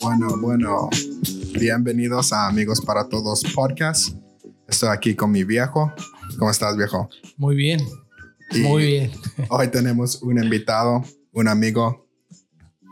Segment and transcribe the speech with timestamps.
[0.00, 0.88] Bueno, bueno,
[1.58, 4.16] bienvenidos a Amigos para Todos podcast.
[4.68, 5.92] Estoy aquí con mi viejo.
[6.38, 7.08] ¿Cómo estás, viejo?
[7.36, 7.80] Muy bien,
[8.50, 9.10] Y muy bien.
[9.48, 12.08] Hoy tenemos un invitado, un amigo.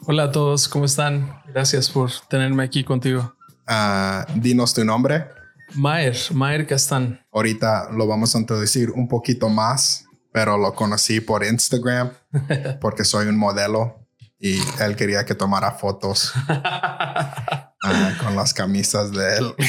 [0.07, 1.43] Hola a todos, ¿cómo están?
[1.49, 3.35] Gracias por tenerme aquí contigo.
[3.67, 5.27] Ah, dinos tu nombre.
[5.75, 7.21] Mayer, Mayer Castán.
[7.33, 12.11] Ahorita lo vamos a introducir un poquito más, pero lo conocí por Instagram
[12.81, 14.07] porque soy un modelo
[14.39, 17.73] y él quería que tomara fotos ah,
[18.21, 19.55] con las camisas de él.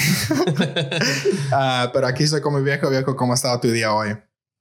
[1.51, 2.89] Ah, pero aquí estoy con mi viejo.
[2.89, 4.17] Viejo, ¿cómo ha estado tu día hoy?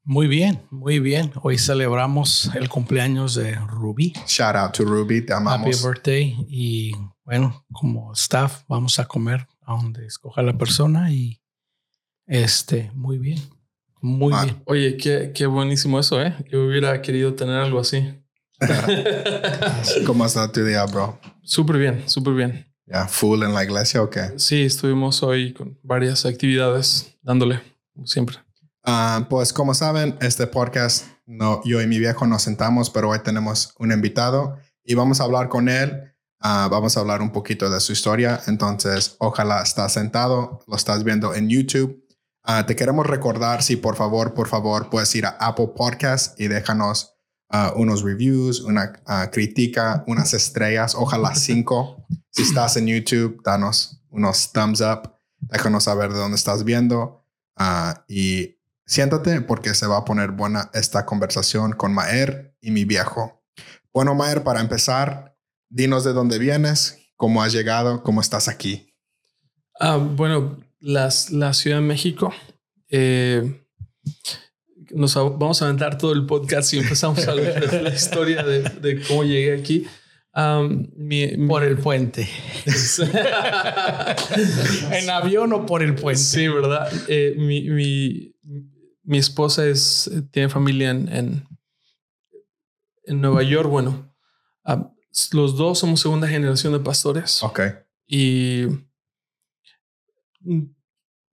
[0.08, 1.32] Muy bien, muy bien.
[1.42, 4.12] Hoy celebramos el cumpleaños de Ruby.
[4.28, 5.82] Shout out to Ruby, te Happy amamos.
[5.84, 6.36] birthday.
[6.48, 6.92] Y
[7.24, 11.10] bueno, como staff, vamos a comer a donde escoja la persona.
[11.10, 11.40] Y
[12.24, 13.40] este, muy bien,
[14.00, 14.44] muy Ah.
[14.44, 14.62] bien.
[14.66, 16.36] Oye, qué, qué buenísimo eso, ¿eh?
[16.52, 18.08] Yo hubiera querido tener algo así.
[20.06, 21.18] ¿Cómo estado tu día, bro?
[21.42, 22.72] Súper bien, súper bien.
[22.86, 24.30] Ya, full en la iglesia o qué?
[24.36, 27.60] Sí, estuvimos hoy con varias actividades dándole,
[27.92, 28.36] como siempre.
[28.88, 33.18] Ah, pues como saben, este podcast, no, yo y mi viejo nos sentamos, pero hoy
[33.18, 36.14] tenemos un invitado y vamos a hablar con él.
[36.38, 38.40] Ah, vamos a hablar un poquito de su historia.
[38.46, 42.00] Entonces, ojalá estás sentado, lo estás viendo en YouTube.
[42.44, 46.46] Ah, te queremos recordar, si por favor, por favor, puedes ir a Apple Podcast y
[46.46, 47.12] déjanos
[47.74, 48.92] unos reviews, una
[49.32, 52.06] crítica, unas estrellas, ojalá cinco.
[52.30, 57.24] si estás en YouTube, danos unos thumbs up, déjanos saber de dónde estás viendo.
[58.06, 58.55] Y
[58.86, 63.42] siéntate porque se va a poner buena esta conversación con Maer y mi viejo.
[63.92, 65.36] Bueno, Maer, para empezar,
[65.68, 68.94] dinos de dónde vienes, cómo has llegado, cómo estás aquí.
[69.80, 72.32] Ah, bueno, las, la Ciudad de México.
[72.88, 73.62] eh,
[74.92, 78.62] nos a- vamos a aventar todo el podcast y empezamos a ver la historia de,
[78.62, 79.86] de cómo llegué aquí.
[80.96, 82.28] Mi- mi- Por el puente.
[84.92, 86.20] ¿En avión o por el puente?
[86.22, 86.90] Sí, ¿verdad?
[87.08, 88.34] Eh, mi, mi,
[89.06, 91.48] mi esposa es, tiene familia en, en,
[93.04, 93.68] en Nueva York.
[93.70, 94.12] Bueno,
[94.64, 94.90] ah,
[95.32, 97.60] los dos somos segunda generación de pastores Ok.
[98.06, 98.66] y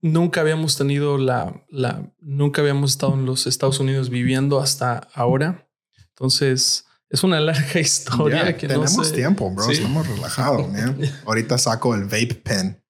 [0.01, 5.67] nunca habíamos tenido la, la, nunca habíamos estado en los Estados Unidos viviendo hasta ahora.
[6.09, 9.66] Entonces, es una larga historia que no tenemos sé- tiempo, bro.
[9.66, 9.73] Sí.
[9.73, 11.00] Estamos relajados, man.
[11.25, 12.84] Ahorita saco el vape pen.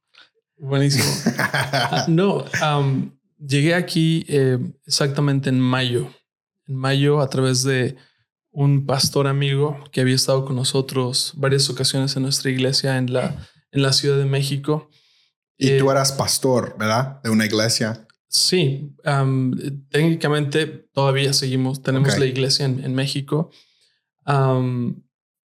[0.58, 1.06] Buenísimo.
[2.08, 6.10] No, am, llegué aquí eh, exactamente en mayo.
[6.68, 7.96] En mayo, a través de
[8.52, 13.48] un pastor amigo que había estado con nosotros varias ocasiones en nuestra iglesia en la,
[13.72, 14.90] en la Ciudad de México.
[15.58, 17.22] y Eh, tú eras pastor, ¿verdad?
[17.24, 18.08] De una iglesia.
[18.28, 19.54] Sí, am,
[19.90, 23.52] técnicamente todavía seguimos, tenemos la iglesia en, en México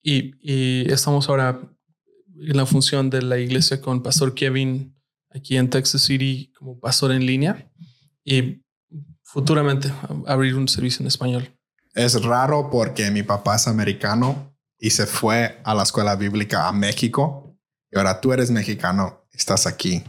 [0.02, 1.62] y, y estamos ahora
[2.40, 4.96] en la función de la iglesia con Pastor Kevin
[5.34, 7.70] aquí en Texas City como pastor en línea
[8.24, 8.62] y
[9.24, 9.92] futuramente
[10.28, 11.50] abrir un servicio en español.
[11.94, 16.72] Es raro porque mi papá es americano y se fue a la escuela bíblica a
[16.72, 17.58] México.
[17.92, 20.04] Y ahora tú eres mexicano, estás aquí.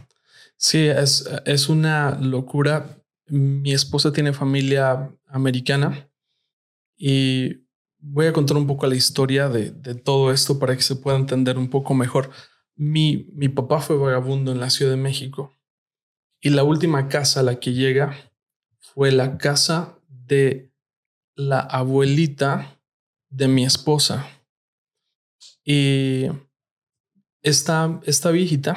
[0.57, 2.97] Sí, es, es una locura.
[3.27, 6.09] Mi esposa tiene familia americana
[6.97, 7.65] y
[7.99, 11.17] voy a contar un poco la historia de, de todo esto para que se pueda
[11.17, 12.31] entender un poco mejor.
[12.75, 15.53] Mi, mi papá fue vagabundo en la Ciudad de México
[16.41, 18.15] y la última casa a la que llega
[18.79, 20.71] fue la casa de
[21.35, 22.79] la abuelita
[23.29, 24.27] de mi esposa.
[25.63, 26.27] Y
[27.41, 28.75] esta, esta viejita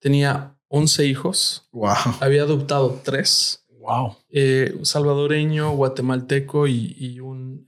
[0.00, 1.94] tenía 11 hijos, Wow.
[2.20, 4.16] había adoptado tres, Wow.
[4.30, 7.66] eh, un salvadoreño, guatemalteco y, y un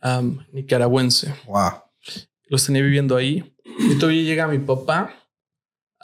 [0.52, 1.34] nicaragüense.
[1.46, 1.72] Wow.
[2.46, 3.54] Los tenía viviendo ahí.
[3.78, 5.14] Y todavía llega mi papá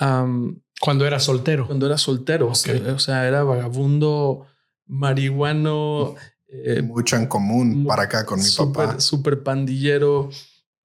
[0.00, 1.67] am, Cuando era soltero.
[1.67, 2.49] cuando era soltero.
[2.49, 4.47] O sea, o sea, era vagabundo,
[4.87, 6.14] marihuano,
[6.49, 8.99] eh, Mucho en común para acá con mi papá.
[9.00, 10.31] súper pandillero.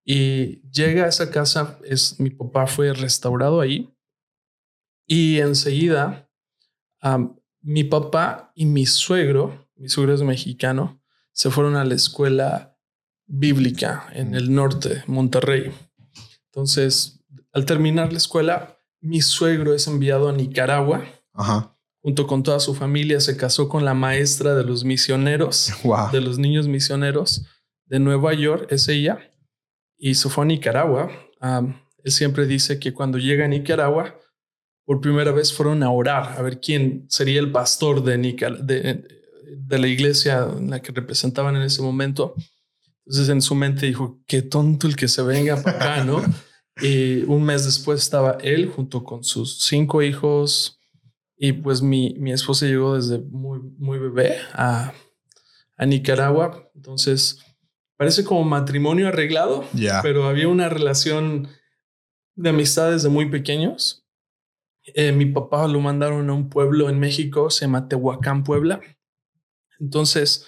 [0.03, 3.91] Y llega a esa casa, es, mi papá fue restaurado ahí.
[5.07, 6.29] Y enseguida,
[7.01, 11.01] am, mi papá y mi suegro, mi suegro es mexicano,
[11.31, 12.77] se fueron a la escuela
[13.25, 14.35] bíblica en Mm.
[14.35, 15.71] el norte, Monterrey.
[16.47, 17.23] Entonces,
[17.53, 18.74] al terminar la escuela,
[19.05, 21.05] mi suegro es enviado a Nicaragua.
[21.33, 21.71] Ajá.
[22.01, 26.11] Junto con toda su familia, se casó con la maestra de los misioneros Wow.
[26.11, 27.45] de los niños misioneros
[27.85, 29.19] de Nueva York es ella.
[29.97, 31.09] y se fue a Nicaragua.
[32.03, 34.19] él siempre dice que cuando llega a Nicaragua,
[34.85, 39.07] por primera vez fueron a orar a ver quién sería el pastor de, de,
[39.57, 42.35] de la iglesia en la que representaban en ese momento.
[43.05, 46.21] Entonces en su mente dijo, qué tonto el que se venga para acá, ¿no?
[46.81, 50.79] y un mes después estaba él junto con sus cinco hijos
[51.37, 54.93] y pues mi, mi esposa llegó desde muy, muy bebé a,
[55.77, 56.69] a Nicaragua.
[56.75, 57.39] Entonces
[57.97, 59.65] parece como matrimonio arreglado,
[60.01, 61.47] pero había una relación
[62.35, 64.05] de amistad desde muy pequeños.
[64.93, 68.81] Eh, mi papá lo mandaron a un pueblo en México, se llama Tehuacán, Puebla.
[69.79, 70.45] Entonces,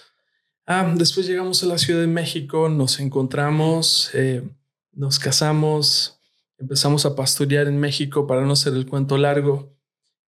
[0.65, 4.47] ah, después llegamos a la Ciudad de México, nos encontramos, eh,
[4.91, 6.17] nos casamos,
[6.57, 9.75] empezamos a pastorear en México para no hacer el cuento largo.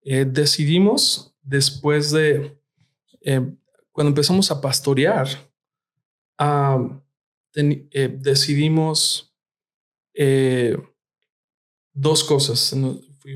[0.01, 2.57] Eh, decidimos, después de,
[3.91, 5.27] cuando empezamos a pastorear,
[6.37, 7.01] ah,
[7.53, 9.35] decidimos
[11.93, 12.73] dos cosas.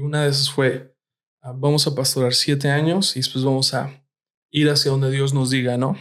[0.01, 0.95] Una de esas fue,
[1.41, 4.03] ah, vamos a pastorar siete años y después vamos a
[4.49, 5.97] ir hacia donde Dios nos diga, ¿no?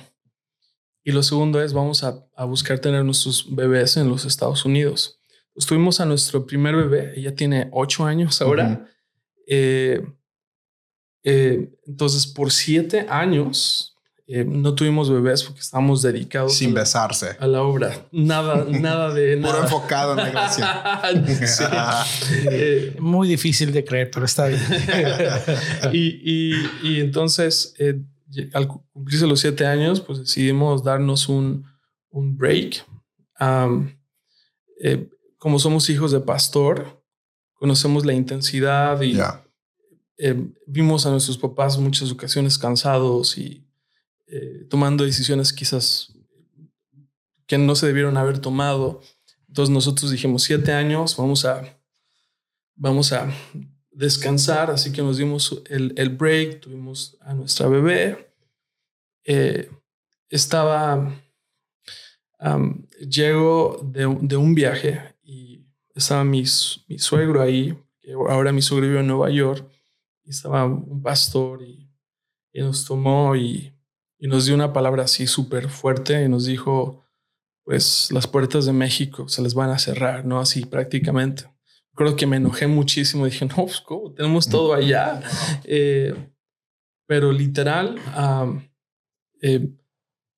[1.04, 5.20] Y lo segundo es, vamos a, buscar tener nuestros bebés en los Estados Unidos.
[5.54, 8.86] Estuvimos a nuestro primer bebé, ella tiene ocho años ahora.
[9.46, 10.02] Eh,
[11.24, 13.92] eh, entonces, por siete años,
[14.34, 18.06] eh, no tuvimos bebés porque estábamos dedicados sin besarse a la obra.
[18.12, 19.52] Nada, nada de nada.
[19.52, 22.04] Puro enfocado en la iglesia.
[22.50, 24.60] Eh, muy difícil de creer, pero está bien.
[25.92, 28.00] y, y, entonces, eh,
[28.54, 31.66] al cumplirse los siete años, pues decidimos darnos un,
[32.10, 32.86] un break.
[35.42, 37.04] Como somos hijos de pastor,
[37.54, 39.18] conocemos la intensidad y
[40.68, 43.66] vimos a nuestros papás muchas ocasiones cansados y
[44.28, 46.12] eh, tomando decisiones quizás
[47.48, 49.00] que no se debieron haber tomado.
[49.48, 51.76] Entonces nosotros dijimos siete años, vamos a,
[52.76, 53.28] vamos a
[53.90, 58.32] descansar, así que nos dimos el, el break, tuvimos a nuestra bebé.
[59.24, 59.68] Eh,
[60.28, 61.20] estaba,
[63.00, 65.11] llego de, de, un viaje
[65.94, 66.44] estaba mi,
[66.88, 67.76] mi suegro ahí,
[68.28, 69.68] ahora mi suegro vive en Nueva York,
[70.24, 71.90] y estaba un pastor y,
[72.52, 73.72] y nos tomó y
[74.22, 77.04] y nos dio una palabra así súper fuerte y nos dijo,
[77.64, 80.38] pues las puertas de México se les van a cerrar, ¿no?
[80.38, 81.52] Así prácticamente.
[81.96, 83.24] Creo que me enojé muchísimo.
[83.24, 84.12] Dije, no, pues ¿cómo?
[84.12, 85.20] Tenemos todo allá.
[85.64, 86.14] Eh,
[87.04, 87.96] pero literal,
[89.40, 89.74] eh,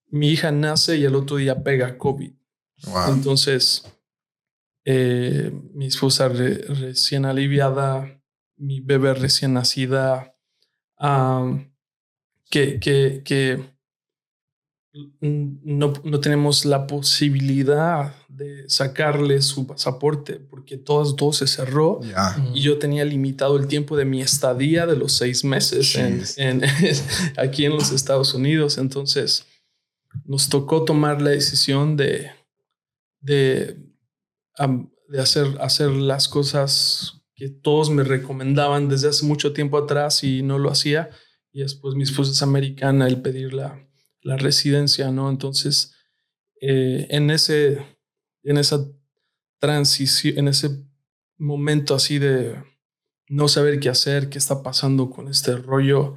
[0.07, 2.33] mi hija nace y el otro día pega COVID.
[3.09, 3.85] Entonces,
[4.85, 8.21] eh, mi esposa recién aliviada,
[8.57, 10.35] mi bebé recién nacida,
[12.51, 13.75] que, que, que
[15.21, 22.01] no, no, tenemos la posibilidad de sacarle su pasaporte porque todo, todo se cerró
[22.53, 25.97] y yo tenía limitado el tiempo de mi estadía de los seis meses
[26.39, 26.63] en,
[27.37, 28.79] aquí en los Estados Unidos.
[28.79, 29.47] Entonces
[30.25, 32.31] nos tocó tomar la decisión de,
[33.21, 33.77] de,
[35.09, 40.43] de hacer, hacer las cosas que todos me recomendaban desde hace mucho tiempo atrás y
[40.43, 41.11] no lo hacía.
[41.53, 43.89] Y después mi esposa es americana, el pedirla
[44.23, 45.29] la residencia, ¿no?
[45.31, 45.95] Entonces,
[46.61, 47.85] eh, en, ese,
[48.43, 48.91] en esa
[49.61, 50.85] transición, en ese
[51.37, 52.57] momento así de
[53.29, 56.17] no saber qué hacer, qué está pasando con este rollo,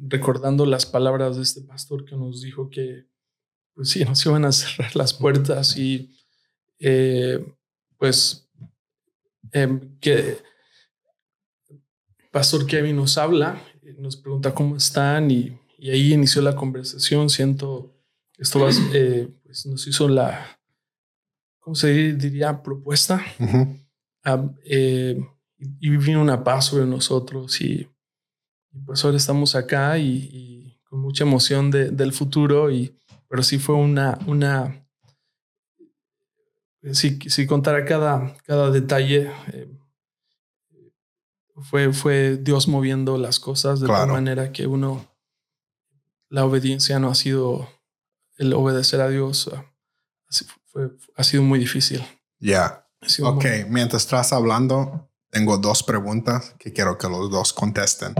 [0.00, 3.06] recordando las palabras de este pastor que nos dijo que,
[3.74, 6.10] pues sí, nos iban a cerrar las puertas y,
[6.82, 7.42] eh,
[7.96, 8.46] pues,
[9.52, 10.38] em, que
[12.30, 13.62] Pastor Kevin nos habla,
[13.98, 17.28] nos pregunta cómo están y y ahí inició la conversación.
[17.28, 17.92] Siento,
[18.38, 20.60] esto eh, pues nos hizo la,
[21.58, 22.62] ¿cómo se diría?
[22.62, 23.20] Propuesta.
[24.64, 25.20] Eh,
[25.80, 27.88] y vino una paz sobre nosotros y,
[28.86, 32.70] pues ahora estamos acá y, con mucha emoción del futuro.
[32.70, 32.96] Y,
[33.28, 34.81] pero sí fue una, una,
[36.92, 39.68] si, si contara cada, cada detalle, eh,
[41.62, 45.06] fue, fue Dios moviendo las cosas de tal manera que uno
[46.28, 47.68] la obediencia no ha sido
[48.38, 49.50] el obedecer a Dios.
[49.52, 49.66] Ah,
[51.16, 52.02] ha sido muy difícil.
[52.38, 52.88] Ya.
[53.22, 58.14] Ok, mientras estás hablando, tengo dos preguntas que quiero que los dos contesten.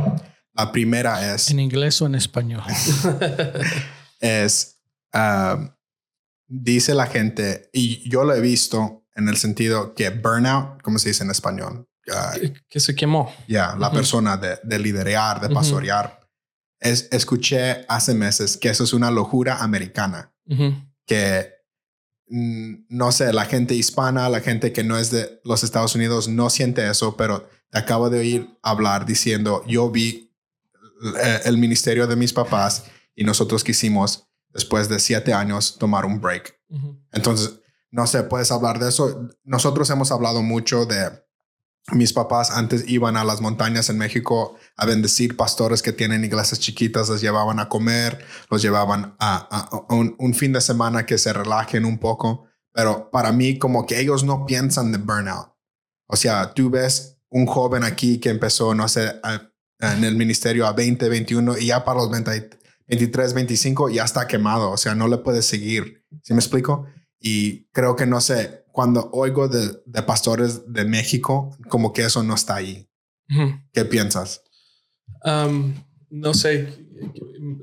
[0.52, 1.50] La primera es...
[1.50, 2.62] ¿En inglés o en español?
[4.20, 4.78] es,
[5.12, 5.74] ah,
[6.46, 11.08] dice la gente, y yo lo he visto en el sentido que burnout, ¿cómo se
[11.08, 11.86] dice en español?
[12.68, 13.32] que, se quemó.
[13.48, 16.20] Ya, la persona de, de liderear, de pastorear.
[16.80, 20.32] Escuché hace meses que eso es una locura americana,
[21.06, 21.48] que
[22.28, 26.28] mm, no sé, la gente hispana, la gente que no es de los Estados Unidos
[26.28, 30.34] no siente eso, pero te acabo de oír hablar diciendo, yo vi
[31.22, 32.84] eh, el ministerio de mis papás
[33.14, 36.58] y nosotros quisimos, después de siete años, tomar un break.
[37.12, 39.28] Entonces, no sé, puedes hablar de eso.
[39.44, 41.10] Nosotros hemos hablado mucho de
[41.90, 46.60] mis papás antes iban a las montañas en México a bendecir pastores que tienen iglesias
[46.60, 51.84] chiquitas, los llevaban a comer, los llevaban a, un, fin de semana que se relajen
[51.84, 52.46] un poco.
[52.72, 55.52] Pero para mí, como que ellos no piensan de burnout.
[56.06, 59.20] O sea, tú ves un joven aquí que empezó, no sé,
[59.80, 62.10] en el ministerio a 20, 21 y ya para los
[62.92, 64.70] 23, 25 ya está quemado.
[64.70, 66.04] O sea, no le puedes seguir.
[66.22, 66.86] ¿Sí me explico?
[67.18, 72.34] Y creo que no sé, cuando oigo de, pastores de México, como que eso no
[72.34, 72.88] está ahí.
[73.72, 74.42] ¿Qué piensas?
[76.10, 76.68] no sé,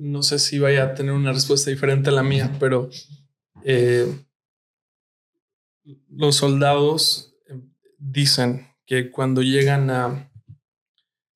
[0.01, 2.89] no sé si vaya a tener una respuesta diferente a la mía, pero
[3.63, 4.25] eh,
[6.09, 7.59] los soldados eh,
[7.99, 10.31] dicen que cuando llegan a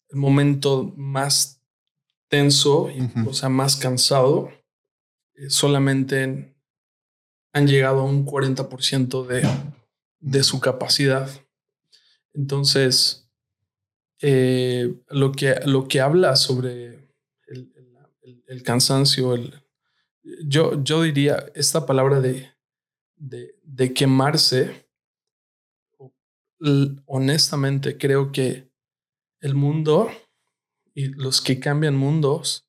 [0.10, 1.53] el momento más
[2.34, 2.90] tenso,
[3.28, 4.50] o sea, más cansado,
[5.36, 6.58] eh, solamente
[7.54, 9.48] han llegado a un 40% de,
[10.20, 11.30] de su capacidad.
[12.34, 13.30] Entonces,
[14.20, 17.08] eh, lo, que, lo que habla sobre
[18.48, 19.54] el, cansancio, el,
[20.44, 22.50] yo, yo diría esta palabra de,
[23.16, 24.88] de, de quemarse,
[27.06, 28.72] honestamente creo que
[29.40, 30.10] el mundo
[30.94, 32.68] y los que cambian mundos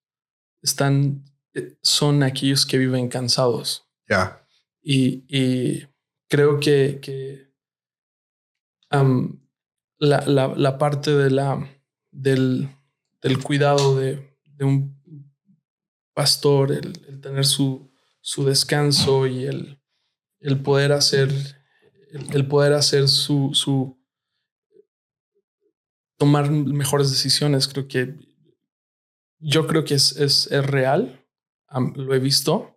[0.62, 3.87] están, eh, son aquellos que viven cansados.
[4.09, 4.47] Ya.
[4.83, 5.85] Y,
[6.28, 7.50] creo que,
[9.99, 11.71] la, parte de la,
[12.11, 12.69] del,
[13.43, 15.00] cuidado de, un
[16.14, 17.90] pastor, el, tener su,
[18.21, 19.81] su, descanso y el,
[20.40, 21.31] el poder hacer,
[22.33, 23.99] el, poder hacer su, su,
[26.25, 28.14] tomar mejores decisiones, creo que
[29.38, 31.26] yo creo que es, es, es real,
[31.97, 32.75] lo he visto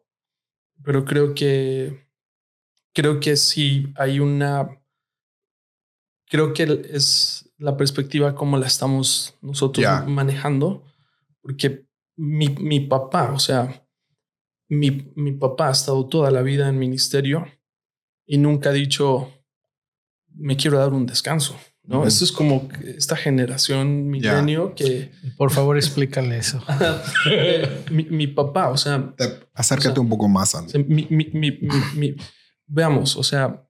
[0.84, 2.08] pero creo que
[2.94, 4.82] creo que sí hay una
[6.30, 10.84] creo que es la perspectiva como la estamos nosotros manejando
[11.42, 13.88] porque mi, mi, papá o sea
[14.70, 17.46] mi, mi papá ha estado toda la vida en ministerio
[18.25, 19.32] y nunca ha dicho
[20.34, 21.56] me quiero dar un descanso
[21.88, 22.06] ¿no?
[22.06, 25.12] Esto es como esta generación milenio que...
[25.38, 26.62] Por favor, explícale eso.
[27.89, 29.13] mi, papá, o sea...
[29.53, 30.53] Acércate un poco más.
[30.53, 30.65] A
[32.67, 33.65] veamos, o sea,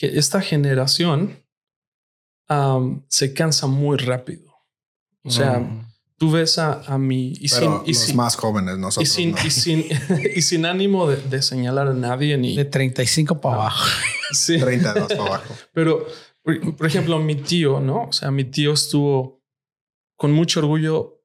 [0.00, 1.44] esta generación
[3.08, 4.54] se cansa muy rápido.
[5.22, 5.92] O sea, mm.
[6.16, 7.32] tú ves a, a mi...
[7.32, 9.08] Y los más jóvenes, nosotros.
[9.08, 9.84] Y sin, y sin,
[10.34, 12.56] y sin ánimo de, de, señalar a nadie ni...
[12.56, 13.86] De 35 para abajo.
[14.32, 14.58] Sí.
[14.58, 15.54] 32 para abajo.
[15.72, 16.06] Pero
[16.44, 18.04] por, ejemplo, mi tío, ¿no?
[18.04, 19.42] O sea, mi tío estuvo
[20.16, 21.22] con mucho orgullo,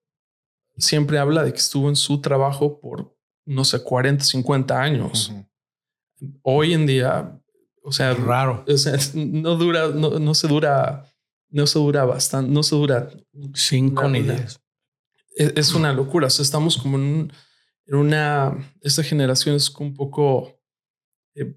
[0.78, 5.34] siempre habla de que estuvo en su trabajo por, no sé, 40, 50 años.
[6.42, 7.38] Hoy en día,
[7.84, 8.64] o sea, raro.
[8.68, 11.12] O sea, no dura, no, se dura,
[11.50, 13.10] no se dura bastante, no se dura
[13.54, 14.62] cinco ni diez.
[15.36, 16.28] Es, una locura.
[16.28, 17.32] O sea, estamos como en,
[17.88, 20.60] una, esta generación es un poco
[21.36, 21.56] eh,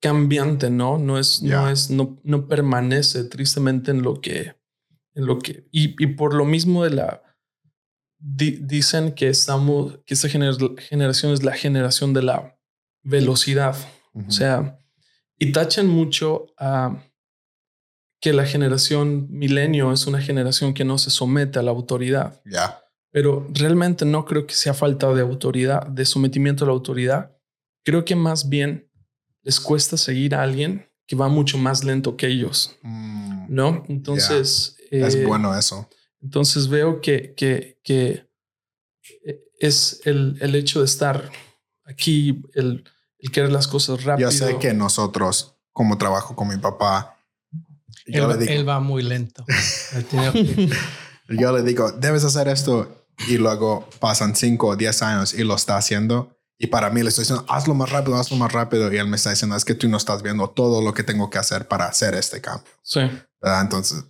[0.00, 0.98] cambiante, ¿no?
[0.98, 4.54] No es, no es, no, no permanece tristemente en lo que,
[5.14, 7.22] en lo que, y, y por lo mismo de la,
[8.18, 12.58] dicen que estamos, que esta generación es la generación de la
[13.02, 13.76] velocidad.
[14.26, 14.78] O sea,
[15.38, 17.02] y tachan mucho a
[18.20, 22.40] que la generación milenio es una generación que no se somete a la autoridad.
[22.46, 22.82] Ya.
[23.10, 27.36] Pero realmente no creo que sea falta de autoridad, de sometimiento a la autoridad.
[27.84, 28.90] Creo que más bien
[29.46, 33.84] les cuesta seguir a alguien que va mucho más lento que ellos, mm, ¿no?
[33.88, 34.76] Entonces...
[34.90, 35.88] es eh, bueno eso.
[36.20, 38.28] Entonces veo que, que, que
[39.24, 41.30] eh, es el, el, hecho de estar
[41.84, 42.82] aquí, el,
[43.20, 44.28] el, querer las cosas rápido.
[44.28, 47.16] Yo sé que nosotros, como trabajo con mi papá,
[48.06, 49.44] él, va muy lento.
[51.28, 55.54] yo le digo, debes hacer esto y luego pasan 5 o 10 años y lo
[55.54, 58.92] está haciendo y para mí le estoy diciendo, hazlo más rápido, hazlo más rápido.
[58.92, 61.28] Y él me está diciendo, es que tú no estás viendo todo lo que tengo
[61.28, 62.72] que hacer para hacer este cambio.
[62.82, 63.00] Sí.
[63.42, 64.04] Entonces,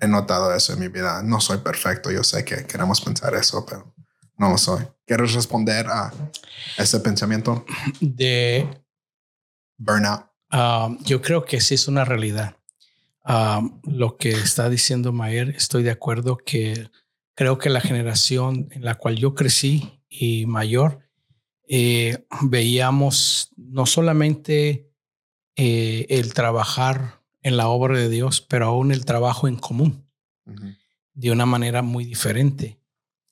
[0.00, 1.22] he notado eso en mi vida.
[1.22, 2.10] No soy perfecto.
[2.12, 3.92] Yo sé que queremos pensar eso, pero
[4.36, 4.84] no lo soy.
[5.04, 6.12] ¿Quieres responder a
[6.76, 7.64] ese pensamiento?
[8.00, 8.68] De
[9.76, 10.26] burnout.
[10.52, 12.56] Um, yo creo que sí es una realidad.
[13.24, 16.90] Um, lo que está diciendo Mayer, estoy de acuerdo que
[17.34, 21.07] creo que la generación en la cual yo crecí y mayor,
[21.68, 24.90] eh, veíamos no solamente
[25.56, 30.08] eh, el trabajar en la obra de Dios, pero aún el trabajo en común
[31.12, 32.80] de una manera muy diferente.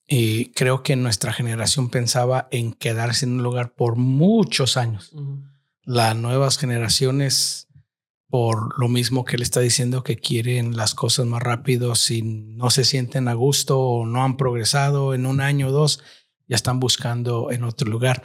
[0.06, 5.12] Y creo que nuestra generación pensaba en quedarse en un lugar por muchos años.
[5.82, 7.68] Las nuevas generaciones,
[8.28, 12.70] por lo mismo que él está diciendo, que quieren las cosas más rápido, si no
[12.70, 16.02] se sienten a gusto o no han progresado en un año o dos,
[16.46, 18.24] ya están buscando en otro lugar.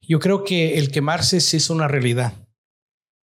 [0.00, 2.34] Yo creo que el quemarse sí es una realidad,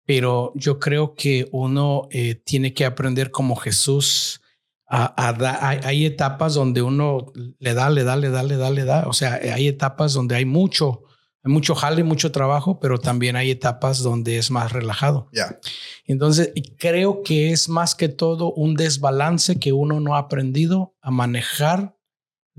[0.06, 4.42] pero yo creo que uno eh, tiene que aprender como Jesús
[4.90, 9.08] hay, etapas donde uno le da, le da, le da, le da, le da.
[9.08, 11.04] O sea, hay etapas donde hay mucho,
[11.44, 15.30] hay mucho jale, mucho trabajo, pero también hay etapas donde es más relajado.
[15.32, 15.60] Ya.
[16.06, 21.12] Entonces, creo que es más que todo un desbalance que uno no ha aprendido a
[21.12, 21.96] manejar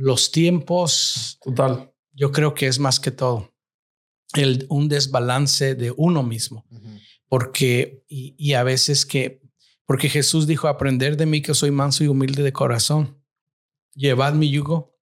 [0.00, 1.38] los tiempos.
[1.42, 1.92] Total.
[2.12, 3.52] Yo creo que es más que todo
[4.34, 6.64] el, un desbalance de uno mismo.
[7.28, 9.40] Porque, y, y a veces que
[9.90, 13.20] porque Jesús dijo, aprender de mí que soy manso y humilde de corazón.
[13.92, 14.96] Llevad mi yugo,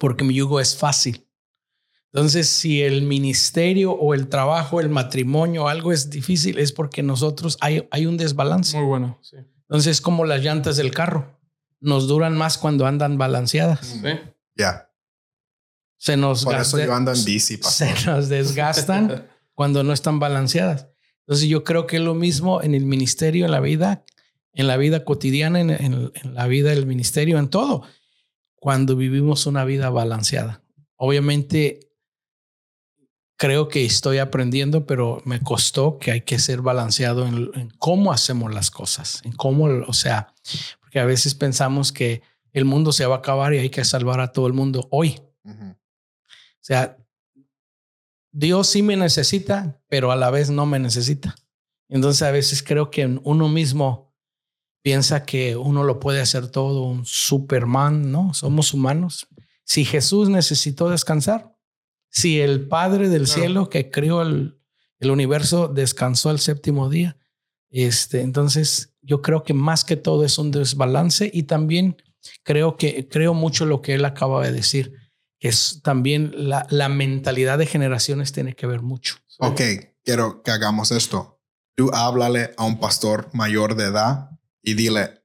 [0.00, 1.28] porque mi yugo es fácil.
[2.10, 7.58] Entonces, si el ministerio o el trabajo, el matrimonio, algo es difícil, es porque nosotros
[7.60, 8.78] hay, hay un desbalance.
[8.78, 9.36] Muy bueno, sí.
[9.68, 11.37] Entonces, es como las llantas del carro.
[11.80, 13.86] Nos duran más cuando andan balanceadas.
[13.86, 14.08] Sí.
[14.56, 14.90] Ya.
[15.96, 20.86] Se nos Por eso yo ando en bici, Se nos desgastan cuando no están balanceadas.
[21.20, 24.04] Entonces yo creo que es lo mismo en el ministerio, en la vida,
[24.52, 27.82] en la vida cotidiana, en, la vida del ministerio, en todo,
[28.54, 30.62] cuando vivimos una vida balanceada.
[30.96, 31.87] Obviamente
[33.38, 38.52] creo que estoy aprendiendo, pero me costó que hay que ser balanceado en, cómo hacemos
[38.52, 40.34] las cosas, en cómo, o sea,
[40.80, 42.20] porque a veces pensamos que
[42.52, 45.20] el mundo se va a acabar y hay que salvar a todo el mundo hoy.
[45.44, 45.76] O
[46.60, 46.98] sea,
[48.32, 51.36] Dios sí me necesita, pero a la vez no me necesita.
[51.88, 54.12] Entonces a veces creo que uno mismo
[54.82, 58.34] piensa que uno lo puede hacer todo, un Superman, ¿no?
[58.34, 59.28] Somos humanos.
[59.64, 61.57] Si Jesús necesitó descansar,
[62.10, 64.58] si el Padre del cielo que creó el,
[64.98, 67.16] el, universo descansó el séptimo día,
[67.70, 71.96] este, entonces yo creo que más que todo es un desbalance y también
[72.42, 74.94] creo que creo mucho lo que él acaba de decir
[75.40, 79.16] es también la, la mentalidad de generaciones tiene que ver mucho.
[79.38, 79.60] Ok,
[80.02, 81.40] quiero que hagamos esto.
[81.76, 84.30] Tú háblale a un pastor mayor de edad
[84.62, 85.17] y dile,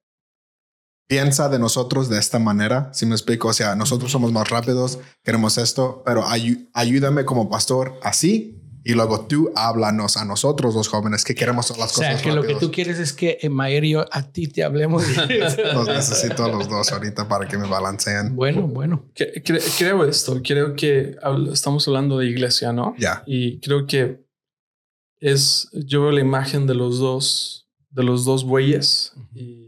[1.13, 4.97] piensa de nosotros de esta manera, si me explico, o sea, nosotros somos más rápidos,
[5.23, 6.25] queremos esto, pero
[6.73, 11.93] ayúdame como pastor así y luego tú háblanos a nosotros, los jóvenes, que queremos las
[11.93, 12.15] cosas.
[12.15, 14.63] O sea, que lo que tú quieres es que Mayer y yo a ti te
[14.63, 15.03] hablemos.
[15.73, 18.35] los necesito a los dos ahorita para que me balanceen.
[18.35, 19.05] Bueno, bueno.
[19.13, 21.15] Creo esto, creo que
[21.51, 22.95] estamos hablando de iglesia, ¿no?
[22.97, 23.21] Ya.
[23.27, 24.25] Y creo que
[25.19, 29.62] es, yo veo la imagen de los dos, de los dos bueyes y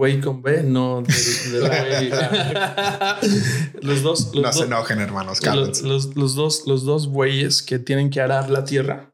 [0.00, 3.20] Güey con B, no de, la
[3.82, 4.34] los dos.
[4.34, 5.44] no se enojen, hermanos.
[5.44, 5.82] Los,
[6.16, 9.12] los, dos, los dos bueyes que tienen que arar la tierra.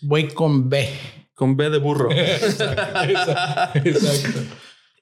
[0.00, 0.88] Buey con B.
[1.34, 2.08] Con B de burro.
[3.74, 4.40] Exacto.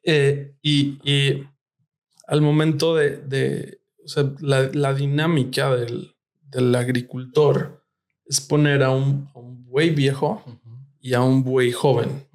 [0.05, 1.47] Eh, y, y,
[2.27, 7.85] al momento de, de o sea, la, la, dinámica del, del, agricultor
[8.25, 9.29] es poner a un,
[9.67, 10.43] buey viejo
[10.99, 12.27] y a un buey joven.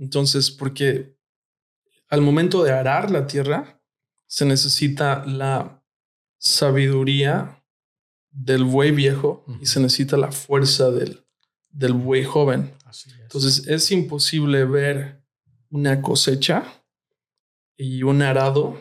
[0.00, 1.14] Entonces, porque
[2.08, 3.80] al momento de arar la tierra,
[4.26, 5.84] se necesita la
[6.38, 7.62] sabiduría
[8.30, 11.26] del buey viejo y se necesita la fuerza del,
[11.68, 12.72] del buey joven.
[13.22, 15.22] Entonces, es imposible ver
[15.68, 16.64] una cosecha
[17.76, 18.78] y un arado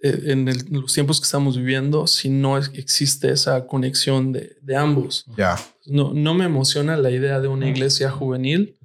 [0.00, 5.26] eh, en, los tiempos que estamos viviendo si no existe esa conexión de, de ambos.
[5.36, 5.58] Ya.
[5.86, 8.78] No, no me emociona la idea de una iglesia juvenil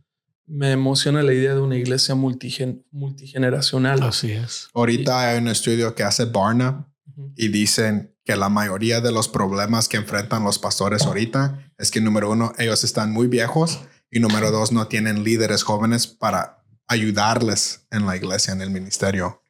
[0.50, 4.02] me emociona la idea de una iglesia multigeneracional.
[4.02, 4.68] Así es.
[4.74, 6.92] Ahorita hay un estudio que hace Barna
[7.36, 12.02] y dicen que la mayoría de los problemas que enfrentan los pastores ahorita es que
[12.02, 17.88] número uno, ellos están muy viejos y número dos, no tienen líderes jóvenes para ayudarles
[17.92, 19.44] en la iglesia, en el ministerio.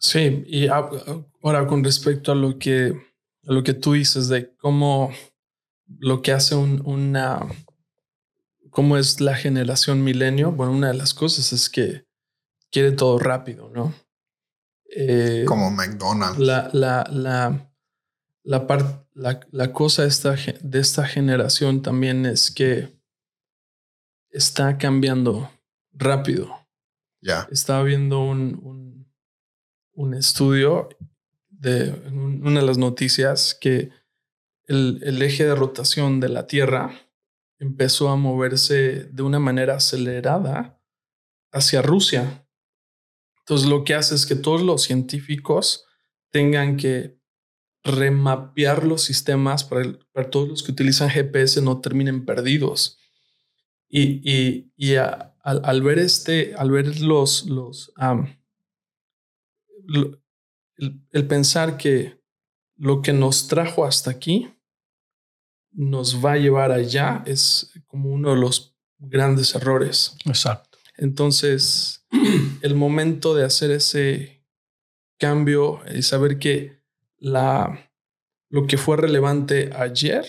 [0.00, 2.92] Sí, y ahora con respecto a lo que,
[3.46, 5.12] a lo que tú dices de cómo
[5.86, 7.46] lo que hace un, una
[8.76, 12.04] cómo es la generación milenio, bueno, una de las cosas es que
[12.70, 13.94] quiere todo rápido, ¿no?
[14.94, 16.38] Eh, Como McDonald's.
[16.38, 17.72] La, la, la,
[18.44, 18.66] la,
[19.14, 23.00] la, la cosa esta, de esta generación también es que
[24.28, 25.50] está cambiando
[25.94, 26.50] rápido.
[27.22, 27.48] Ya.
[27.50, 29.10] Estaba viendo un, un,
[29.94, 30.90] un, estudio
[31.48, 33.88] de una de las noticias que
[34.66, 37.05] el, el eje de rotación de la Tierra
[37.58, 40.80] empezó a moverse de una manera acelerada
[41.52, 42.46] hacia Rusia.
[43.40, 45.86] Entonces lo que hace es que todos los científicos
[46.30, 47.18] tengan que
[47.84, 49.96] remapear los sistemas para,
[50.30, 52.98] todos los que utilizan GPS no terminen perdidos.
[53.88, 54.20] Y,
[54.76, 57.92] y, al, ver este, al ver los, los
[60.76, 62.20] el, pensar que
[62.76, 64.52] lo que nos trajo hasta aquí
[65.76, 70.16] nos va a llevar allá es como uno de los grandes errores.
[70.24, 70.78] Exacto.
[70.96, 72.06] Entonces,
[72.62, 74.42] el momento de hacer ese
[75.18, 76.82] cambio y saber que
[77.18, 77.90] la,
[78.48, 80.26] lo que fue relevante ayer,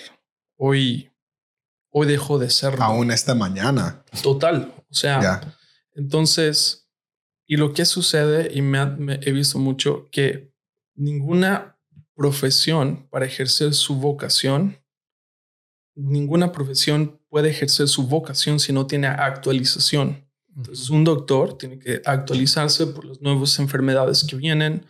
[0.57, 1.10] hoy,
[1.89, 2.75] hoy dejó de ser.
[2.79, 4.03] Aún esta mañana.
[4.21, 4.73] Total.
[4.89, 5.55] O sea,
[5.93, 6.89] entonces,
[7.45, 8.79] y lo que sucede, y me,
[9.21, 10.53] he visto mucho, que
[10.95, 11.77] ninguna
[12.15, 14.77] profesión para ejercer su vocación,
[15.97, 20.23] ninguna profesión puede ejercer su vocación si no tiene actualización.
[20.55, 24.86] Entonces, un doctor tiene que actualizarse por las nuevas enfermedades que vienen.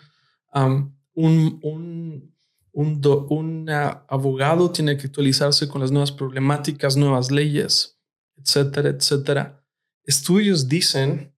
[0.53, 2.33] un, un,
[2.73, 3.69] un,
[4.07, 7.97] abogado tiene que actualizarse con las nuevas problemáticas, nuevas leyes,
[8.37, 9.65] etcétera, etcétera.
[10.03, 11.33] Estudios dicen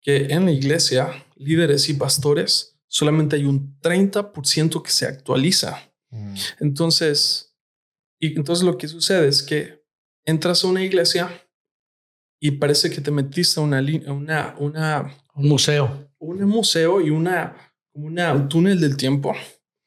[0.00, 5.92] que en la iglesia, líderes y pastores, solamente hay un 30% que se actualiza.
[6.10, 6.34] Mm.
[6.60, 7.49] Entonces,
[8.20, 9.82] y entonces lo que sucede es que
[10.24, 11.30] entras a una iglesia
[12.38, 17.56] y parece que te metiste a una, una, una un museo, un museo y una,
[17.92, 19.34] una un túnel del tiempo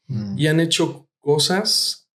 [0.08, 0.38] mm.
[0.38, 2.10] y han hecho cosas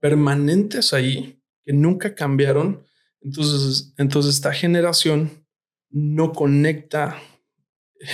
[0.00, 2.84] permanentes ahí que nunca cambiaron.
[3.20, 5.46] Entonces, entonces esta generación
[5.90, 7.16] no conecta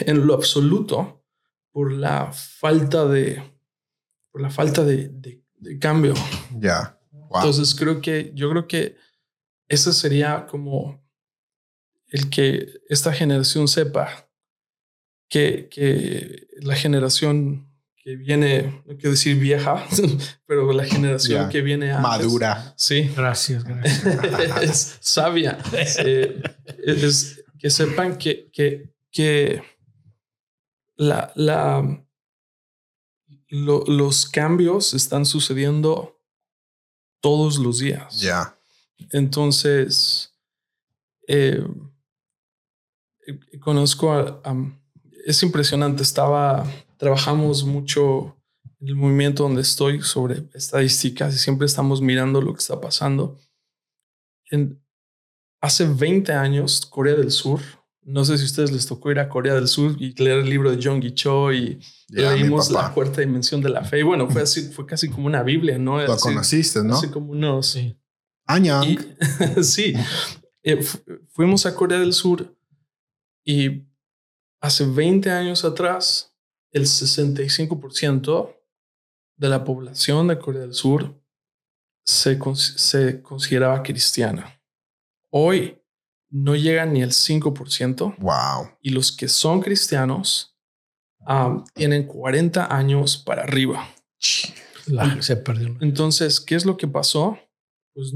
[0.07, 1.25] en lo absoluto
[1.73, 3.43] por la falta de,
[4.31, 6.15] por la falta de, de, cambio.
[6.59, 7.00] Ya.
[7.33, 8.97] Entonces creo que, yo creo que
[9.69, 11.01] ese sería como
[12.09, 14.29] el que esta generación sepa
[15.29, 17.71] que, que la generación
[18.03, 19.87] que viene, no quiero decir vieja,
[20.47, 22.75] pero la generación que viene madura.
[22.77, 23.11] Sí.
[23.15, 24.05] Gracias, gracias.
[24.63, 25.59] es sabia.
[26.05, 26.43] Eh,
[26.85, 29.63] es, que sepan que, que, que
[30.97, 32.03] la, la,
[33.51, 36.20] los cambios están sucediendo
[37.21, 38.21] todos los días.
[38.21, 38.59] Ya.
[39.11, 40.35] Entonces,
[41.29, 41.65] eh,
[43.61, 44.41] conozco a,
[45.25, 46.03] es impresionante.
[46.03, 48.37] Estaba, trabajamos mucho
[48.81, 53.39] en el movimiento donde estoy sobre estadísticas y siempre estamos mirando lo que está pasando.
[54.51, 54.83] En,
[55.61, 57.61] hace 20 años, Corea del Sur,
[58.11, 60.51] no sé si a ustedes les tocó ir a Corea del Sur y leer el
[60.51, 64.01] libro de Jong Cho y leímos La Cuarta Dimensión de la Fe.
[64.01, 66.01] Y bueno, fue así, fue casi como una Biblia, ¿no?
[66.01, 66.97] Lo conociste, ¿no?
[66.97, 67.67] Así como unos.
[67.69, 67.97] Sí.
[68.47, 68.85] Años.
[69.63, 69.95] sí.
[70.63, 70.83] Eh,
[71.29, 72.55] fuimos a Corea del Sur
[73.45, 73.87] y
[74.61, 76.35] hace 20 años atrás,
[76.73, 78.57] el 65%
[79.37, 81.19] de la población de Corea del Sur
[82.05, 82.39] se,
[82.77, 84.61] se consideraba cristiana.
[85.31, 85.80] Hoy
[86.31, 88.17] no llega ni el 5%.
[88.19, 88.71] Wow.
[88.81, 90.57] Y los que son cristianos
[91.75, 93.89] tienen 40 años para arriba.
[95.21, 95.77] se perdió.
[95.81, 97.39] Entonces, ¿qué es lo que pasó?
[97.93, 98.13] Pues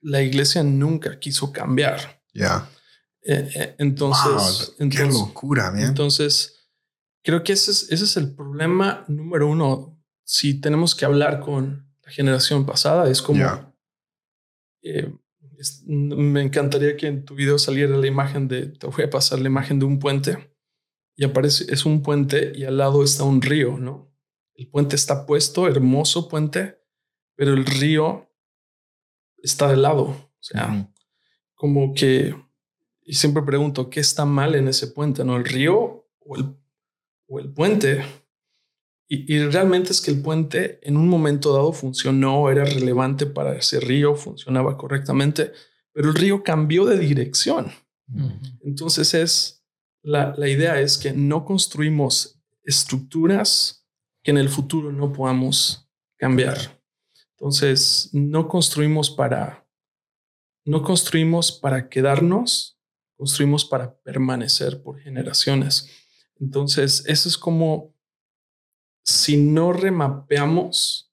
[0.00, 2.22] la iglesia nunca quiso cambiar.
[2.32, 2.68] Ya.
[3.22, 5.80] Eh, eh, entonces, qué locura, man.
[5.80, 6.68] Entonces,
[7.22, 9.98] creo que ese es, ese es el problema número uno.
[10.24, 13.74] Si tenemos que hablar con la generación pasada, es como
[14.82, 15.12] eh,
[15.86, 19.48] me encantaría que en tu video saliera la imagen de, te voy a pasar la
[19.48, 20.54] imagen de un puente
[21.16, 24.12] y aparece, es un puente y al lado está un río, ¿no?
[24.54, 26.80] El puente está puesto, hermoso puente,
[27.36, 28.30] pero el río
[29.38, 30.04] está de lado.
[30.04, 30.92] O sea,
[31.54, 32.34] como que,
[33.02, 35.24] y siempre pregunto, ¿qué está mal en ese puente?
[35.24, 35.36] ¿No?
[35.36, 36.56] ¿El río o el,
[37.26, 38.04] o el puente?
[39.06, 43.78] Y, realmente es que el puente en un momento dado funcionó, era relevante para ese
[43.78, 45.52] río, funcionaba correctamente,
[45.92, 47.70] pero el río cambió de dirección.
[48.62, 49.64] Entonces es,
[50.02, 53.86] la, la idea es que no construimos estructuras
[54.22, 56.82] que en el futuro no podamos cambiar.
[57.36, 59.66] Entonces, no construimos para,
[60.64, 62.78] no construimos para quedarnos,
[63.16, 65.90] construimos para permanecer por generaciones.
[66.40, 67.93] Entonces, eso es como
[69.04, 71.12] si no remapeamos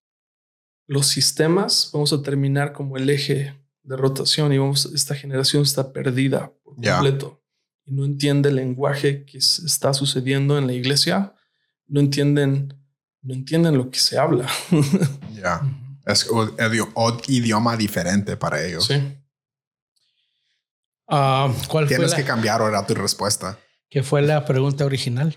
[0.87, 5.91] los sistemas, vamos a terminar como el eje de rotación y vamos, esta generación está
[5.91, 7.43] perdida por completo
[7.85, 11.33] y no entiende el lenguaje que está sucediendo en la iglesia,
[11.87, 12.73] no entienden,
[13.21, 14.47] no entienden lo que se habla.
[15.41, 15.59] Ya,
[16.05, 16.53] es un
[17.27, 18.85] idioma diferente para ellos.
[18.85, 19.17] Sí.
[21.07, 23.57] Ah, ¿Cuál fue Tienes la, que cambiar ahora tu respuesta.
[23.89, 25.35] que fue la pregunta original?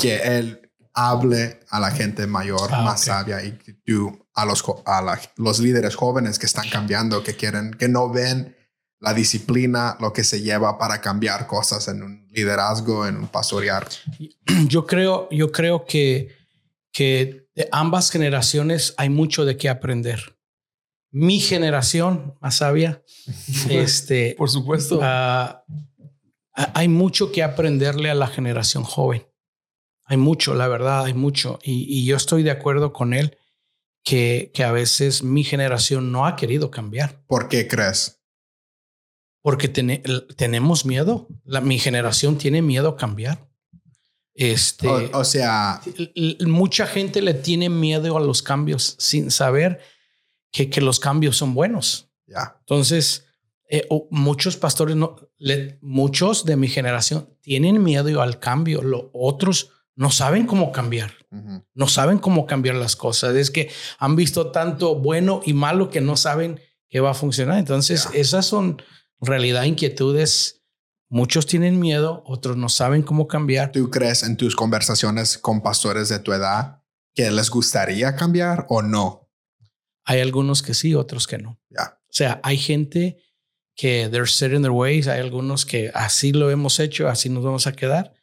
[0.00, 0.61] Que él
[0.94, 3.06] hable a la gente mayor, Ah, más ok.
[3.06, 3.52] sabia y
[3.84, 8.10] tú a los a la- los líderes jóvenes que están cambiando, que quieren, que no
[8.10, 8.56] ven
[9.00, 13.88] la disciplina, lo que se lleva para cambiar cosas en un liderazgo, en un pastorear.
[14.68, 16.28] Yo creo, yo creo que,
[16.92, 20.36] que de ambas generaciones hay mucho de qué aprender.
[21.10, 23.02] Mi generación más sabia,
[23.68, 25.00] este, Por supuesto.
[25.02, 25.64] ah,
[26.54, 29.26] hay mucho que aprenderle a la generación joven.
[30.12, 31.58] Hay mucho, la verdad, hay mucho.
[31.62, 33.38] Y, y yo estoy de acuerdo con él
[34.04, 38.20] que, que a veces mi generación no ha querido cambiar ¿Por qué crees?
[39.40, 40.02] porque tene-
[40.36, 41.28] tenemos miedo.
[41.44, 43.48] La, mi generación tiene miedo a cambiar.
[44.34, 45.80] Este, O, o sea,
[46.46, 49.80] mucha gente le tiene miedo a los cambios sin saber
[50.52, 52.10] que, que los cambios son buenos.
[52.26, 53.24] ya, Entonces,
[53.70, 58.82] eh, muchos pastores, no, le- muchos de mi generación tienen miedo al cambio.
[58.82, 61.12] Los otros no saben cómo cambiar.
[61.74, 63.34] No saben cómo cambiar las cosas.
[63.36, 67.58] Es que han visto tanto bueno y malo que no saben que va a funcionar.
[67.58, 68.82] Entonces, esas son
[69.20, 70.62] en realidad inquietudes.
[71.08, 73.72] Muchos tienen miedo, otros no saben cómo cambiar.
[73.72, 76.82] ¿tú crees en tus conversaciones con pastores de tu edad
[77.14, 79.30] que les gustaría cambiar o no?
[80.04, 81.60] Hay algunos que sí, otros que no.
[81.68, 83.18] Ya, O sea, hay gente
[83.74, 87.44] que they're set in their ways, hay algunos que así lo hemos hecho, así nos
[87.44, 88.14] vamos a quedar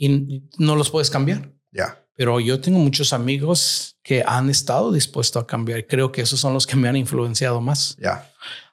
[0.00, 1.52] y no los puedes cambiar.
[1.70, 5.86] ya, Pero yo tengo muchos amigos que han estado dispuestos a cambiar.
[5.86, 7.96] Creo que esos son los que me han influenciado más.
[7.98, 8.26] ya,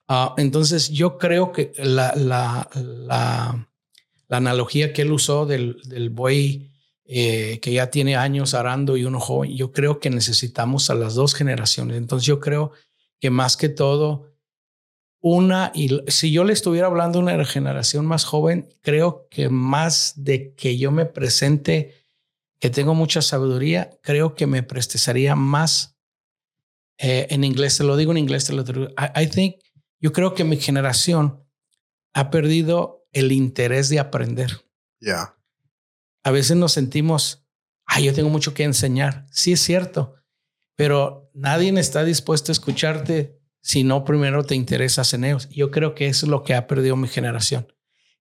[0.10, 3.68] Ah, entonces yo creo que la, la, la,
[4.30, 6.72] la analogía que él usó del, del buey
[7.04, 11.16] eh, que ya tiene años arando y uno joven, yo creo que necesitamos a las
[11.16, 11.98] dos generaciones.
[11.98, 12.72] Entonces yo creo
[13.20, 14.32] que más que todo,
[15.36, 20.14] una, y si yo le estuviera hablando a una generación más joven, creo que más
[20.16, 21.96] de que yo me presente,
[22.60, 25.98] que tengo mucha sabiduría, creo que me prestaría más
[26.98, 28.88] eh, en inglés, te lo digo en inglés, te lo digo.
[28.90, 29.56] I, I think,
[30.00, 31.44] yo creo que mi generación
[32.14, 34.66] ha perdido el interés de aprender.
[35.00, 35.36] ya,
[36.24, 37.46] A veces nos sentimos,
[37.86, 39.26] ay, yo tengo mucho que enseñar.
[39.32, 40.16] Sí es cierto,
[40.76, 43.37] pero nadie está dispuesto a escucharte
[43.68, 45.50] si no primero te interesas en ellos.
[45.50, 47.68] Yo creo que es lo que ha perdido mi generación,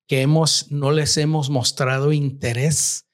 [0.08, 3.06] que hemos, no les hemos mostrado interés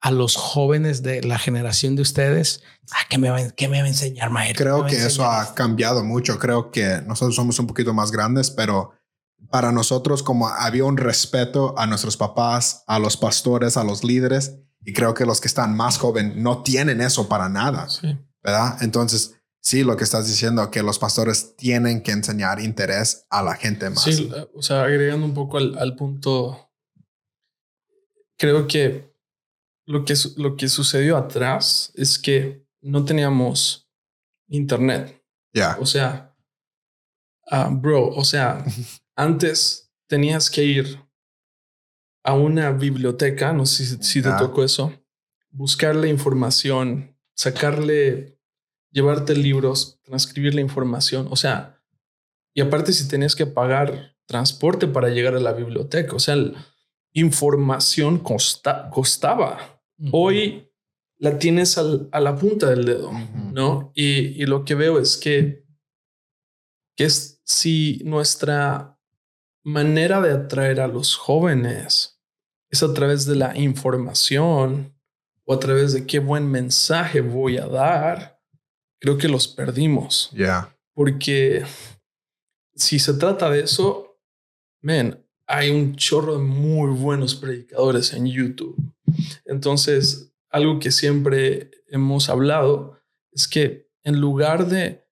[0.00, 2.64] a los jóvenes de la generación de ustedes.
[2.90, 4.64] Ah, ¿qué me va, qué me va a enseñar, maestro?
[4.64, 6.40] ¿Qué me Creo que eso ha cambiado mucho.
[6.40, 8.90] Creo que nosotros somos un poquito más grandes, pero
[9.48, 14.56] para nosotros como había un respeto a nuestros papás, a los pastores, a los líderes,
[14.80, 18.18] y creo que los que están más jóvenes no tienen eso para nada, Sí.
[18.42, 18.78] ¿verdad?
[18.80, 23.56] Entonces, sí, lo que estás diciendo, que los pastores tienen que enseñar interés a la
[23.56, 24.04] gente más.
[24.04, 26.70] Sí, o sea, agregando un poco al, al punto,
[28.38, 29.12] creo que
[29.86, 33.90] lo, que lo que sucedió atrás es que no teníamos
[34.48, 35.20] internet.
[35.52, 36.36] Ya, O sea,
[37.50, 38.64] ah, bro, o sea,
[39.16, 41.00] antes tenías que ir
[42.22, 44.36] a una biblioteca, no sé si, si te Ya.
[44.36, 44.92] tocó eso,
[45.50, 48.35] buscarle información, sacarle,
[48.96, 51.82] llevarte libros, transcribir la información, o sea,
[52.54, 56.54] y aparte si tenías que pagar transporte para llegar a la biblioteca, o sea, la
[57.12, 59.82] información costa- costaba.
[60.12, 60.70] Hoy
[61.18, 63.10] la tienes al- a la punta del dedo.
[63.52, 63.92] ¿no?
[63.94, 65.66] Y, y lo que veo es que,
[66.96, 68.98] que es, si nuestra
[69.62, 72.18] manera de atraer a los jóvenes
[72.70, 74.94] es a través de la información
[75.44, 78.35] o a través de qué buen mensaje voy a dar,
[79.00, 80.30] creo que los perdimos.
[80.32, 81.64] ya, Porque
[82.74, 84.18] si se trata de eso,
[84.82, 88.76] man, hay un chorro de muy buenos predicadores en YouTube.
[89.44, 92.98] Entonces, algo que siempre hemos hablado
[93.32, 95.04] es que en lugar de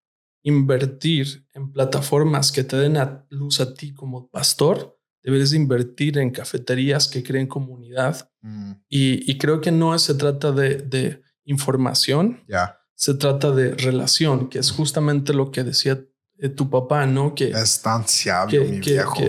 [0.43, 6.19] invertir en plataformas que te den a luz a ti como pastor, deberes de invertir
[6.19, 8.31] en cafeterías que creen comunidad.
[8.43, 12.79] mm, Y, y creo que no se trata de, de información, ya.
[12.95, 16.01] Se trata de relación, que es justamente lo que decía
[16.39, 17.35] eh, tu papá, ¿no?
[17.35, 19.23] Que, Es tan sabio, que, mi que, viejo.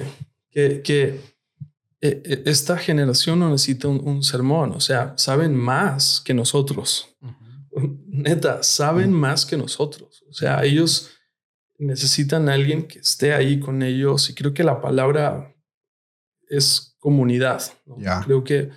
[0.52, 1.36] que, que-
[2.02, 7.08] eh, eh, esta generación no necesita un, un sermón, o sea, saben más que nosotros.
[8.08, 10.24] Neta, saben más que nosotros.
[10.30, 11.10] O sea, ellos
[11.78, 15.54] necesitan a alguien que esté ahí con ellos y creo que la palabra
[16.48, 17.62] es comunidad.
[17.86, 17.98] ¿no?
[18.00, 18.22] Ya.
[18.24, 18.70] Creo que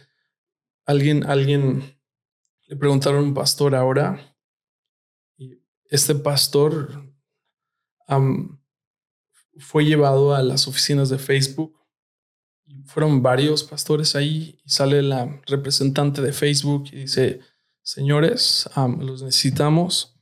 [0.87, 1.97] alguien, alguien
[2.67, 4.37] le preguntaron a un pastor ahora
[5.89, 7.05] este pastor
[9.59, 11.79] fue llevado a las oficinas de Facebook
[12.89, 17.41] fueron varios pastores ahí y sale la representante de Facebook y dice,
[17.83, 18.69] señores,
[19.01, 20.19] los necesitamos.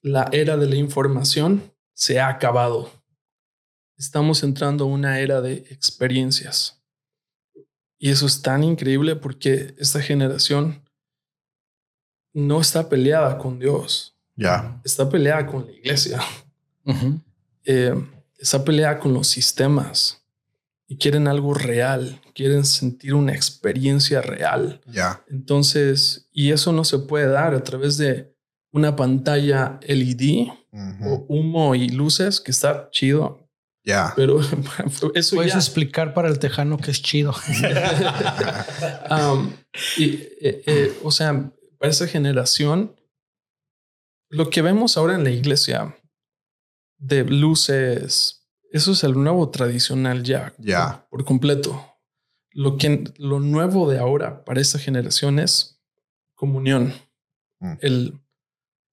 [0.00, 2.90] La era de la información se ha acabado.
[3.96, 6.82] Estamos entrando a una era de experiencias.
[7.98, 10.88] Y eso es tan increíble porque esta generación
[12.32, 14.13] no está peleada con Dios.
[14.36, 14.80] Ya.
[14.84, 16.20] Está peleada con la iglesia.
[17.64, 17.94] Eh,
[18.38, 20.22] está peleada con los sistemas
[20.86, 24.80] y quieren algo real, quieren sentir una experiencia real.
[24.86, 25.24] Ya.
[25.28, 28.34] Entonces, y eso no se puede dar a través de
[28.70, 30.48] una pantalla LED
[31.06, 33.48] o humo y luces, que está chido.
[33.84, 34.12] Ya.
[34.16, 34.40] Pero
[35.14, 37.34] eso Puedes explicar para el tejano que es chido.
[39.10, 39.52] Um,
[39.98, 42.96] y, eh, eh, o sea, para esa generación,
[44.34, 45.96] lo que vemos ahora en la iglesia
[46.98, 50.52] de luces, eso es el nuevo tradicional ya.
[50.58, 51.06] Ya.
[51.08, 51.98] Por, completo.
[52.50, 55.80] Lo, que, lo nuevo de ahora para esta generación es
[56.34, 56.92] comunión.
[57.60, 57.74] Mm.
[57.80, 58.20] El,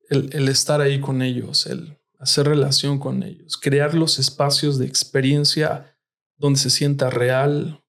[0.09, 5.97] el, estar ahí con ellos, el hacer relación con ellos, crear los espacios de experiencia
[6.37, 7.83] donde se sienta real,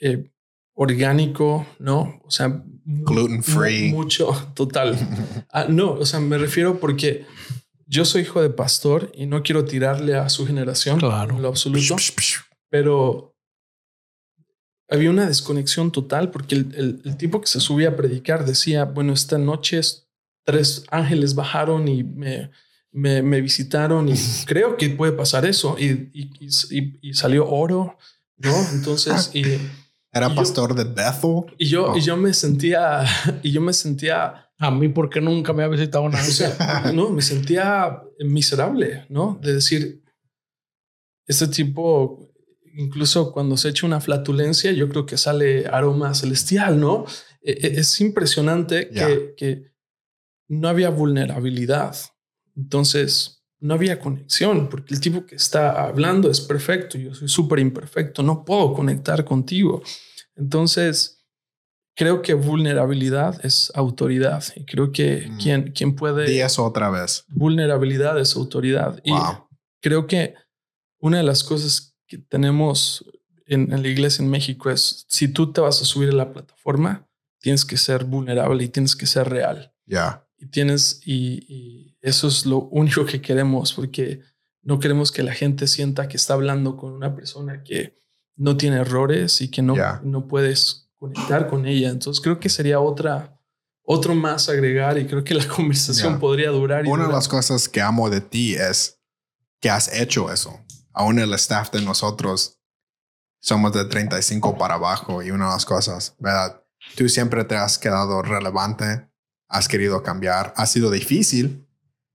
[0.00, 0.30] eh,
[0.74, 2.20] orgánico, ¿no?
[2.24, 3.90] O sea, gluten free.
[3.90, 4.96] Mucho, total.
[5.50, 7.24] Ah, no, o sea, me refiero porque
[7.86, 11.36] yo soy hijo de pastor y no quiero tirarle a su generación claro.
[11.36, 11.96] en lo absoluto,
[12.70, 13.36] pero
[14.88, 19.38] había una desconexión total porque el, tipo que se subía a predicar decía, bueno, esta
[19.38, 19.80] noche
[20.44, 22.50] tres ángeles bajaron y me,
[22.92, 24.14] me, visitaron y
[24.46, 27.96] creo que puede pasar eso y, y, salió oro,
[28.36, 28.54] ¿no?
[28.72, 29.44] Entonces, y,
[30.12, 31.44] era pastor de Bethel.
[31.58, 33.04] Y yo, y yo me sentía,
[33.42, 37.22] y yo me sentía a mí porque nunca me ha visitado una o no, me
[37.22, 39.38] sentía miserable, ¿no?
[39.42, 40.02] De decir,
[41.26, 42.30] este tipo,
[42.74, 47.06] incluso cuando se echa una flatulencia, yo creo que sale aroma celestial, ¿no?
[47.40, 49.72] E, e, es impresionante que, que
[50.48, 51.96] no había vulnerabilidad.
[52.54, 57.60] Entonces, no había conexión, porque el tipo que está hablando es perfecto, yo soy súper
[57.60, 59.82] imperfecto, no puedo conectar contigo.
[60.34, 61.24] Entonces,
[61.94, 65.38] creo que vulnerabilidad es autoridad y creo que mm.
[65.38, 66.32] quien, quien puede...
[66.34, 67.24] Y eso otra vez.
[67.28, 69.00] Vulnerabilidad es autoridad.
[69.04, 69.12] Y
[69.80, 70.34] creo que
[70.98, 73.04] una de las cosas que tenemos
[73.46, 77.06] en, la iglesia en México es, si tú te vas a subir a la plataforma,
[77.38, 79.72] tienes que ser vulnerable y tienes que ser real.
[79.86, 80.26] Ya.
[80.36, 84.20] Y tienes, y, eso es lo único que queremos, porque
[84.62, 88.02] no queremos que la gente sienta que está hablando con una persona que
[88.36, 91.90] no tiene errores y que no, no puedes conectar con ella.
[91.90, 93.40] Entonces creo que sería otra,
[93.84, 96.86] otro más agregar y creo que la conversación podría durar.
[96.86, 99.00] Una de las cosas que amo de ti es
[99.60, 100.60] que has hecho eso.
[100.92, 102.60] Aún el staff de nosotros
[103.40, 106.62] somos de 35 para abajo y una de las cosas, ¿verdad?
[106.96, 109.08] Tú siempre te has quedado relevante,
[109.48, 111.68] has querido cambiar, ha sido difícil,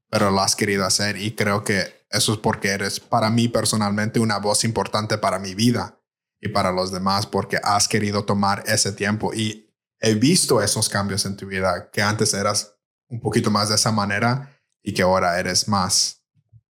[0.10, 4.20] pero lo has querido hacer y creo que eso es porque eres para mí personalmente
[4.20, 6.00] una voz importante para mi vida
[6.40, 11.26] y para los demás porque has querido tomar ese tiempo y he visto esos cambios
[11.26, 12.76] en tu vida que antes eras
[13.10, 16.24] un poquito más de esa manera y que ahora eres más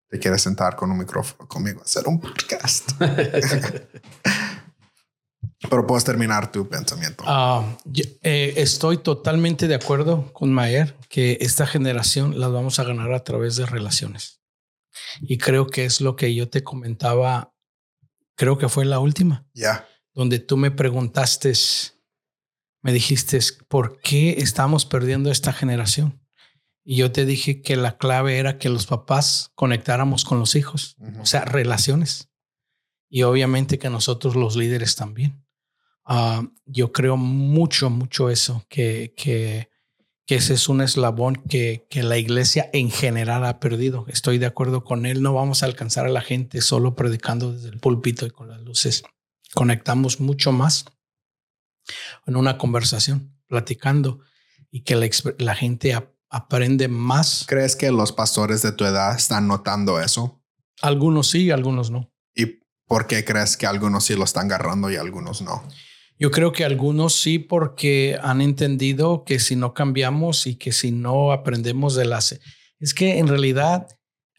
[0.10, 2.91] te quieres sentar con un micrófono conmigo hacer un podcast.
[5.70, 7.24] Pero puedes terminar tu pensamiento.
[7.26, 7.78] Ah,
[8.22, 13.24] eh, estoy totalmente de acuerdo con Mayer que esta generación las vamos a ganar a
[13.24, 14.39] través de relaciones.
[15.22, 17.54] Y creo que es lo que yo te comentaba
[18.38, 19.46] creo que fue la última.
[19.54, 19.86] Ya.
[20.13, 21.52] Donde tú me preguntaste,
[22.82, 26.22] me dijiste, ¿por qué estamos perdiendo esta generación?
[26.86, 30.96] Y yo te dije que la clave era que los papás conectáramos con los hijos,
[31.20, 32.30] o sea, relaciones.
[33.10, 35.46] Y obviamente que nosotros los líderes también.
[36.08, 39.70] Ah, yo creo mucho, mucho eso, que, que
[40.28, 44.06] que ese es un eslabón que, que, la iglesia en general ha perdido.
[44.10, 45.21] Estoy de acuerdo con él.
[45.21, 48.62] No vamos a alcanzar a la gente solo predicando desde el púlpito y con las
[48.62, 49.04] luces.
[49.56, 50.84] Conectamos mucho más
[52.25, 54.19] en una conversación, platicando
[54.69, 55.98] y que la, la gente
[56.29, 57.46] aprende más.
[57.48, 60.44] ¿Crees que los pastores de tu edad están notando eso?
[60.81, 62.12] Algunos sí, algunos no.
[62.36, 65.63] ¿Y por qué crees que algunos sí lo están agarrando y algunos no?
[66.20, 70.92] Yo creo que algunos sí, porque han entendido que si no cambiamos y que si
[70.92, 72.40] no aprendemos de las...
[72.80, 73.88] Es que en realidad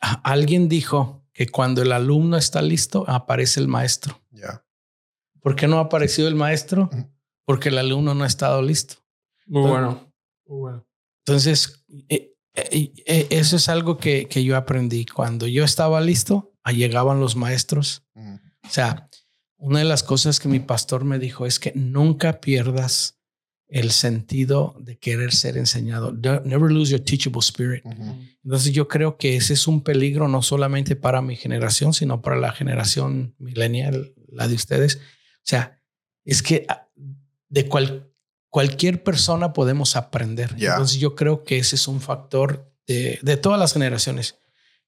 [0.00, 4.20] alguien dijo que cuando el alumno está listo, aparece el maestro.
[4.30, 4.64] Ya.
[5.40, 6.90] ¿Por qué no ha aparecido el maestro?
[7.44, 8.96] Porque el alumno no ha estado listo.
[9.46, 10.12] Muy bueno.
[10.46, 10.86] Muy bueno.
[11.24, 15.06] Entonces, eh, eh, eh, eso es algo que, que, yo aprendí.
[15.06, 18.04] Cuando yo estaba listo, llegaban los maestros.
[18.14, 19.08] O sea,
[19.58, 23.18] una de las cosas que mi pastor me dijo es que nunca pierdas
[23.68, 26.12] el sentido de querer ser enseñado.
[26.12, 27.84] Never lose your teachable spirit.
[28.42, 32.36] Entonces yo creo que ese es un peligro no solamente para mi generación, sino para
[32.36, 34.96] la generación millennial, la de ustedes.
[34.96, 35.82] O sea,
[36.24, 36.88] es que ah,
[37.48, 37.68] de
[38.48, 40.54] cualquier persona podemos aprender.
[40.58, 44.38] Entonces yo creo que ese es un factor de, de, todas las generaciones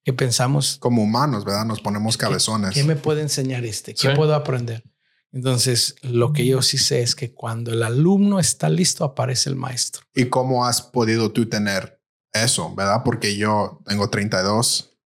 [0.05, 0.79] que pensamos.
[0.79, 1.65] Como humanos, ¿verdad?
[1.65, 2.75] Nos ponemos cabezones.
[2.75, 3.95] ¿Qué, me puede enseñar este?
[3.95, 4.85] ¿Qué puedo aprender?
[5.33, 9.57] Entonces, lo que yo sí sé es que cuando el alumno está listo, aparece el
[9.57, 10.03] maestro.
[10.15, 13.03] ¿Y cómo has podido tú tener eso, verdad?
[13.05, 14.99] Porque yo tengo 32,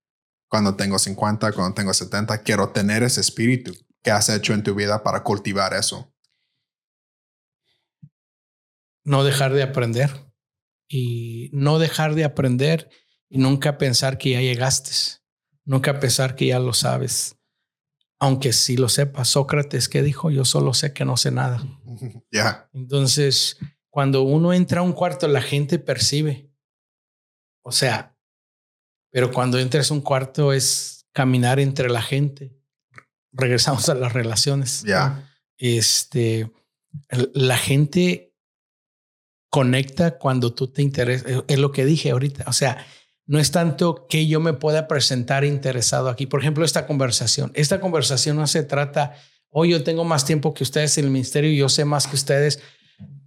[0.49, 3.75] cuando tengo 50, cuando tengo 70, quiero tener ese espíritu.
[4.03, 6.15] ¿Qué has hecho en tu vida para cultivar eso?
[9.05, 10.33] No dejar de aprender
[10.89, 12.89] y no dejar de aprender
[13.35, 14.93] y nunca pensar que ya llegaste,
[15.65, 17.37] nunca pensar que ya lo sabes
[18.25, 19.25] aunque sí lo sepa.
[19.25, 20.31] Sócrates, ¿qué dijo?
[20.31, 21.63] Yo solo sé que no sé nada.
[22.33, 22.69] Ya.
[22.73, 23.59] Entonces,
[23.91, 26.51] cuando uno entra a un cuarto, la gente percibe.
[27.63, 28.17] O sea,
[29.11, 32.57] pero cuando entras a un cuarto es caminar entre la gente.
[33.31, 34.83] Regresamos a las relaciones.
[34.83, 35.31] Ya.
[35.59, 36.51] Este,
[37.35, 38.35] la gente
[39.51, 41.45] conecta cuando tú te interesas.
[41.47, 42.45] Es lo que dije ahorita.
[42.49, 42.85] O sea,
[43.27, 46.27] no es tanto que yo me pueda presentar interesado aquí.
[46.27, 47.53] Por ejemplo, esta conversación.
[47.55, 49.15] Esta conversación no se trata,
[49.51, 52.17] hoy yo tengo más tiempo que ustedes en el ministerio y yo sé más que
[52.17, 52.61] ustedes.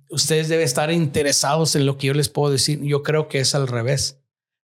[0.10, 2.82] Ustedes deben estar interesados en lo que yo les puedo decir.
[2.84, 4.20] Yo creo que es al revés.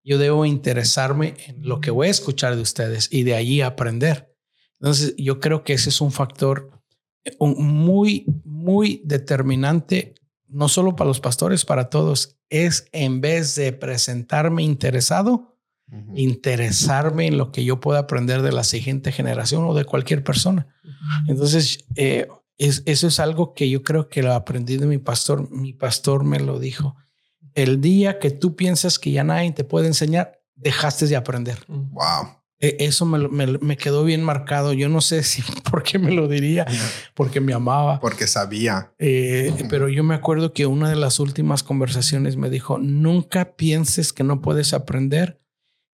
[0.04, 4.34] Yo debo interesarme en lo que voy a escuchar de ustedes y de allí aprender.
[4.80, 6.70] Entonces, yo creo que ese es un factor
[7.38, 10.14] muy, muy determinante,
[10.48, 15.56] no solo para los pastores, para todos es en vez de presentarme interesado,
[16.14, 20.66] interesarme en lo que yo pueda aprender de la siguiente generación o de cualquier persona.
[21.28, 22.28] Entonces, eh,
[22.58, 25.50] eso es algo que yo creo que lo aprendí de mi pastor.
[25.50, 26.96] Mi pastor me lo dijo.
[27.54, 31.58] El día que tú piensas que ya nadie te puede enseñar, dejaste de aprender.
[31.68, 32.41] Wow.
[32.62, 34.72] E, eso me, quedó bien marcado.
[34.72, 36.64] Yo no sé si por qué me lo diría,
[37.14, 38.00] porque me amaba.
[38.00, 38.94] Porque sabía.
[38.98, 44.12] Eh, pero yo me acuerdo que una de las últimas conversaciones me dijo, nunca pienses
[44.12, 45.40] que no puedes aprender.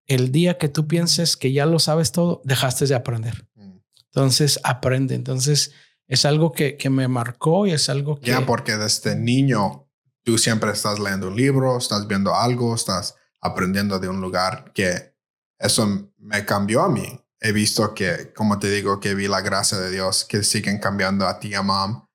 [0.07, 3.47] El día que tú pienses que ya lo sabes todo, dejaste de aprender.
[3.57, 3.79] Mm.
[4.07, 5.15] Entonces, aprende.
[5.15, 5.73] Entonces,
[6.07, 8.31] es algo que, que me marcó y es algo que...
[8.31, 9.87] Ya, porque desde niño
[10.23, 15.18] tú siempre estás leyendo un libro, estás viendo algo, estás aprendiendo de un lugar que
[15.59, 17.21] eso me cambió a mí.
[17.41, 21.27] He visto que, como te digo, que vi la gracia de Dios, que siguen cambiando
[21.27, 22.07] a ti, a mom,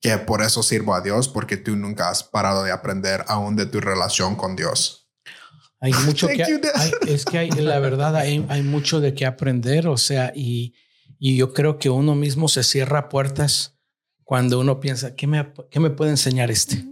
[0.00, 3.66] que por eso sirvo a Dios, porque tú nunca has parado de aprender aún de
[3.66, 5.08] tu relación con Dios.
[5.80, 6.44] Hay mucho que,
[7.06, 10.74] es que hay, la verdad, hay, hay mucho de qué aprender, o sea, y,
[11.18, 13.78] y yo creo que uno mismo se cierra puertas
[14.22, 16.84] cuando uno piensa, ¿qué me, qué me puede enseñar este?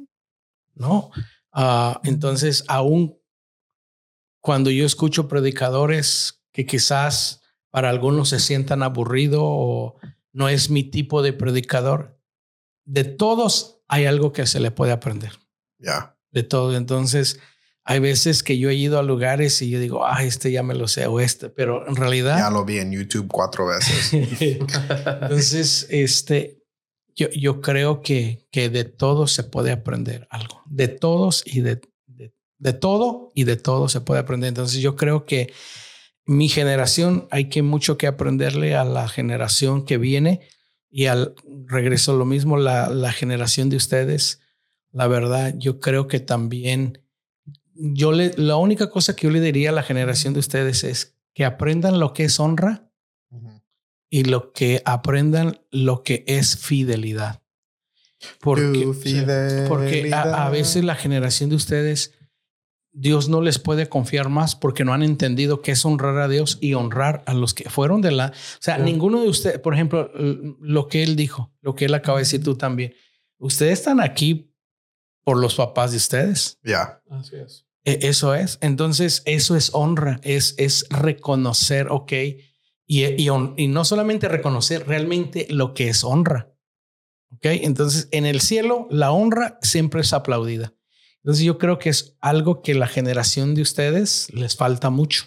[0.75, 1.11] No.
[1.53, 3.16] Uh, entonces, aún
[4.47, 7.43] cuando yo escucho predicadores que quizás
[7.73, 9.97] para algunos se sientan aburrido o
[10.33, 12.21] no es mi tipo de predicador,
[12.85, 15.33] de todos hay algo que se le puede aprender.
[15.81, 16.17] Ya.
[16.31, 16.77] De todo.
[16.77, 17.41] Entonces,
[17.83, 20.75] hay veces que yo he ido a lugares y yo digo, ah, este ya me
[20.75, 22.39] lo sé o este, pero en realidad.
[22.39, 24.13] Ya lo vi en YouTube cuatro veces.
[24.41, 26.63] Entonces, este,
[27.17, 30.63] yo, yo creo que, que de todos se puede aprender algo.
[30.67, 31.81] De todos y de
[32.59, 34.49] de todo y de todo se puede aprender.
[34.49, 35.53] Entonces yo creo que
[36.25, 40.41] mi generación hay que mucho que aprenderle a la generación que viene
[40.91, 41.35] y al
[41.67, 44.41] regreso lo mismo, la, la generación de ustedes.
[44.93, 47.03] La verdad, yo creo que también
[47.75, 51.15] yo le, la única cosa que yo le diría a la generación de ustedes es
[51.35, 52.91] que aprendan lo que es honra
[54.09, 57.43] y lo que aprendan lo que es fidelidad.
[58.41, 62.15] Porque, porque a, a, veces la generación de ustedes
[62.99, 66.57] Dios no les puede confiar más porque no han entendido qué es honrar a Dios
[66.63, 68.29] y honrar a los que fueron de la...
[68.29, 72.17] O sea, ninguno de ustedes, por ejemplo, lo que él dijo, lo que él acaba
[72.17, 72.95] de decir tú también,
[73.39, 74.51] ustedes están aquí
[75.25, 76.59] por los papás de ustedes.
[76.65, 77.03] Ya.
[77.11, 77.67] Así es.
[77.85, 78.59] E, eso es.
[78.63, 82.13] Entonces, eso es honra, es, es reconocer, ok,
[82.87, 86.51] y, y, y no solamente reconocer realmente lo que es honra.
[87.35, 90.73] Ok, entonces en el cielo la honra siempre es aplaudida.
[91.27, 95.25] Entonces yo creo que es algo que la generación de ustedes les falta mucho,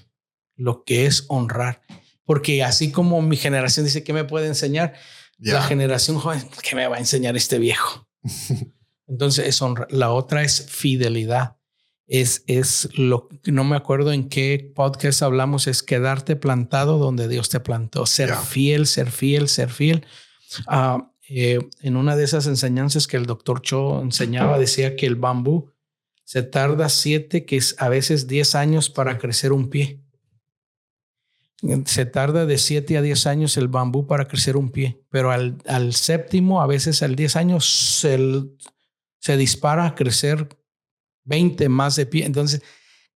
[0.56, 1.82] lo que es honrar.
[2.24, 4.94] Porque así como mi generación dice que me puede enseñar,
[5.40, 8.08] la generación joven, ¿qué me va a enseñar este viejo?
[9.08, 9.88] Entonces es honra.
[9.90, 11.58] La otra es fidelidad.
[12.08, 17.28] Es, es lo que no me acuerdo en qué podcast hablamos, es quedarte plantado donde
[17.28, 20.06] Dios te plantó, ser fiel, ser fiel, ser fiel.
[20.66, 25.18] Ah, eh, en una de esas enseñanzas que el doctor Cho enseñaba, decía que el
[25.18, 25.74] bambú
[26.30, 30.00] se tarda siete, que es a veces diez años para crecer un pie.
[31.86, 35.58] Se tarda de siete a diez años el bambú para crecer un pie, pero al,
[35.66, 38.20] al séptimo, a veces al diez años, se,
[39.18, 40.48] se dispara a crecer
[41.24, 42.26] 20 más de pie.
[42.26, 42.62] Entonces,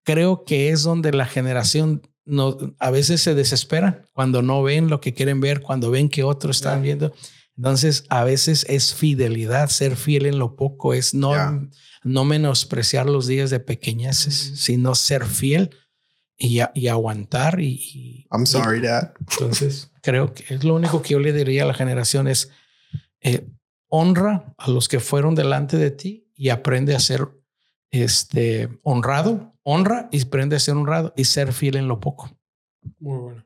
[0.03, 5.01] creo que es donde la generación no, a veces se desespera cuando no ven lo
[5.01, 7.13] que quieren ver, cuando ven que otros están viendo.
[7.57, 11.33] Entonces, a veces es fidelidad, ser fiel en lo poco, es no,
[12.03, 15.71] no menospreciar los días de pequeñeces, sino ser fiel
[16.37, 17.59] y, y aguantar.
[17.59, 19.13] Y, I'm sorry, Dad.
[19.19, 22.49] Entonces, creo que es lo único que yo le diría a la generación es
[23.21, 23.47] eh,
[23.87, 27.27] honra a los que fueron delante de ti y aprende a ser
[27.91, 32.35] este, honrado, honra y aprende a ser honrado y ser fiel en lo poco.
[32.99, 33.45] Muy bueno.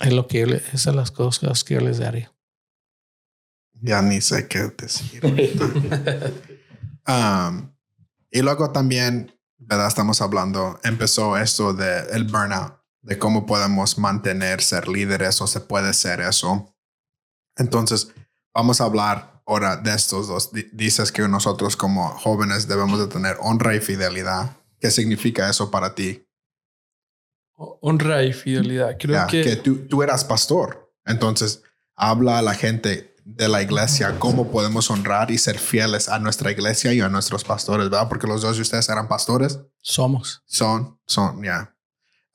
[0.00, 2.32] Es lo que yo le, esas son las cosas que yo les daría.
[3.80, 5.20] Ya ni sé qué decir.
[7.08, 7.72] um,
[8.30, 9.88] y luego también, ¿verdad?
[9.88, 15.60] Estamos hablando, empezó esto de el burnout, de cómo podemos mantener ser líderes o se
[15.60, 16.74] puede ser eso.
[17.56, 18.12] Entonces,
[18.52, 20.50] vamos a hablar ahora de estos dos.
[20.72, 24.56] dices que nosotros como jóvenes debemos de tener honra y fidelidad.
[24.80, 26.26] ¿Qué significa eso para ti?
[27.54, 28.96] Honra y fidelidad.
[28.98, 30.92] Creo que, que tú, tú eras pastor.
[31.06, 31.62] Entonces,
[31.94, 36.52] habla a la gente de la iglesia, cómo podemos honrar y ser fieles a nuestra
[36.52, 38.08] iglesia y a nuestros pastores, ¿verdad?
[38.08, 39.58] Porque los dos de ustedes eran pastores.
[39.82, 40.44] Somos.
[40.46, 41.74] Son, son, ya.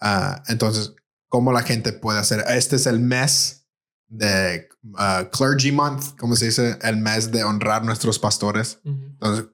[0.02, 0.94] Ah, entonces,
[1.30, 2.44] ¿cómo la gente puede hacer?
[2.50, 3.70] Este es el mes
[4.10, 8.80] de uh, Clergy Month, como se dice, el mes de honrar nuestros pastores.
[8.84, 9.46] Entonces,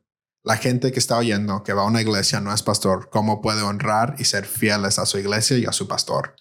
[0.44, 3.62] la gente que está oyendo, que va a una iglesia, no es pastor, ¿cómo puede
[3.62, 6.36] honrar y ser fieles a su iglesia y a su pastor?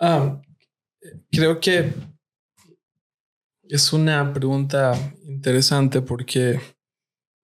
[0.00, 0.40] Ah,
[1.30, 1.94] creo que
[3.70, 6.60] es una pregunta interesante porque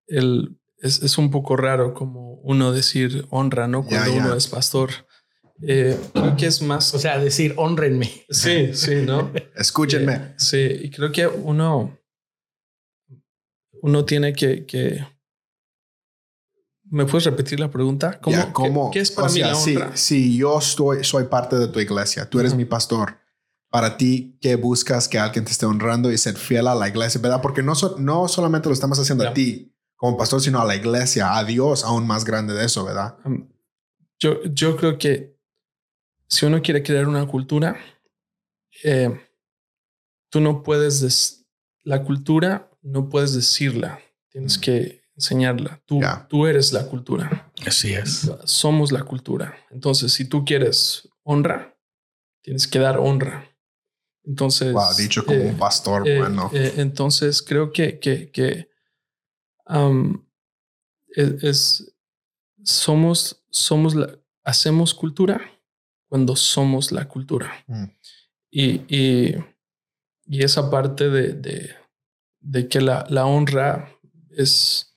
[0.08, 3.86] el, es, es, un poco raro como uno decir honra, ¿no?
[3.86, 4.92] Cuando uno es pastor.
[5.62, 6.94] Eh, creo que es más.
[6.94, 8.26] O sea, decir honrenme.
[8.30, 9.32] Sí, sí, ¿no?
[9.56, 10.14] Escúchenme.
[10.14, 11.98] Eh, sí, y creo que uno,
[13.82, 15.06] uno tiene que, que
[16.90, 18.20] ¿Me puedes repetir la pregunta?
[18.54, 19.98] ¿Cómo, ¿qué, es para mí la honra?
[19.98, 23.25] Si, yo estoy, soy parte de tu iglesia, tú eres mi pastor
[23.76, 27.20] para ti que buscas que alguien te esté honrando y ser fiel a la iglesia,
[27.20, 27.42] ¿verdad?
[27.42, 31.36] Porque no, no solamente lo estamos haciendo a ti como pastor, sino a la iglesia,
[31.38, 33.18] a Dios aún más grande de eso, ¿verdad?
[34.18, 35.38] yo, yo creo que
[36.30, 37.76] si uno quiere crear una cultura,
[38.82, 39.10] eh,
[40.30, 41.46] tú no puedes,
[41.84, 44.00] la cultura no puedes decirla,
[44.30, 44.62] tienes mm.
[44.62, 45.82] que enseñarla.
[45.86, 46.00] Tú,
[46.30, 47.52] tú eres la cultura.
[47.68, 48.32] Así es.
[48.46, 49.54] Somos la cultura.
[49.70, 51.78] Entonces, si tú quieres honra,
[52.42, 53.52] tienes que dar honra.
[54.26, 54.74] Entonces.
[54.74, 56.50] Wow, dicho como un eh, pastor, eh, bueno.
[56.54, 58.70] Eh, entonces creo que, que, que
[61.16, 61.96] es,
[62.64, 65.42] somos, somos la, hacemos cultura
[66.08, 67.52] cuando somos la cultura.
[67.68, 67.86] Mm.
[68.52, 69.36] Y, y,
[70.26, 71.76] y, esa parte de, de,
[72.40, 73.90] de que la, la, honra
[74.30, 74.96] es,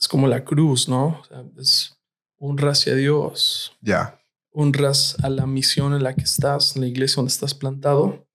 [0.00, 1.22] es como la cruz, ¿no?
[1.56, 1.96] es
[2.38, 3.76] honra hacia Dios.
[3.80, 4.20] Ya.
[4.50, 8.25] Honras a la misión en la que estás, en la iglesia donde estás plantado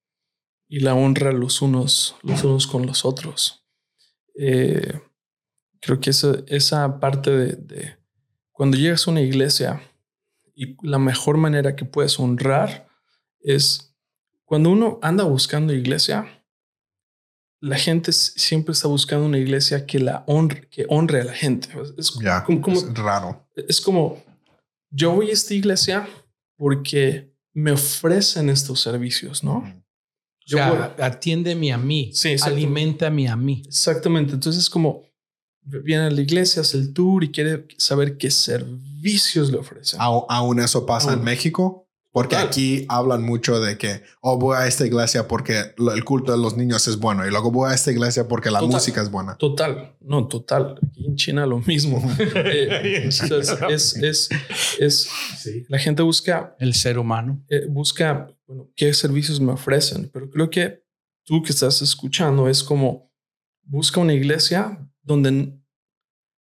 [0.72, 3.66] y la honra los unos, los unos con los otros.
[4.40, 5.02] Eh,
[5.82, 7.98] creo que esa, esa parte de,
[8.54, 9.82] cuando llegas a una iglesia
[10.56, 12.88] y la mejor manera que puedes honrar
[13.42, 13.94] es
[14.46, 16.46] cuando uno anda buscando iglesia,
[17.60, 21.68] la gente siempre está buscando una iglesia que la honre, que honre a la gente.
[21.98, 23.46] Es, como, es raro.
[23.68, 24.24] Es como
[24.90, 26.08] yo voy a esta iglesia
[26.56, 29.81] porque me ofrecen estos servicios, ¿no?
[30.46, 30.60] Yo
[31.00, 33.64] atiéndeme a mí, sí, alimentame a mí.
[33.66, 34.34] Exactamente.
[34.34, 35.04] Entonces, como
[35.62, 40.00] viene a la iglesia, hace el tour y quiere saber qué servicios le ofrecen.
[40.02, 41.88] ¿Aún eso pasa en México?
[42.12, 46.38] Porque aquí hablan mucho de que, oh, voy a esta iglesia porque el culto de
[46.38, 49.38] los niños es bueno y luego voy a esta iglesia porque la música es buena.
[49.38, 50.78] Total, no, total.
[50.86, 52.02] Aquí en China lo mismo.
[52.44, 53.22] Eh, es,
[54.00, 54.30] es,
[54.80, 55.10] es,
[55.70, 56.56] la gente busca...
[56.60, 57.44] El ser humano.
[57.50, 60.84] Eh, busca, bueno, qué servicios me ofrecen, pero creo que
[61.24, 63.12] tú que estás escuchando es como,
[63.64, 65.54] busca una iglesia donde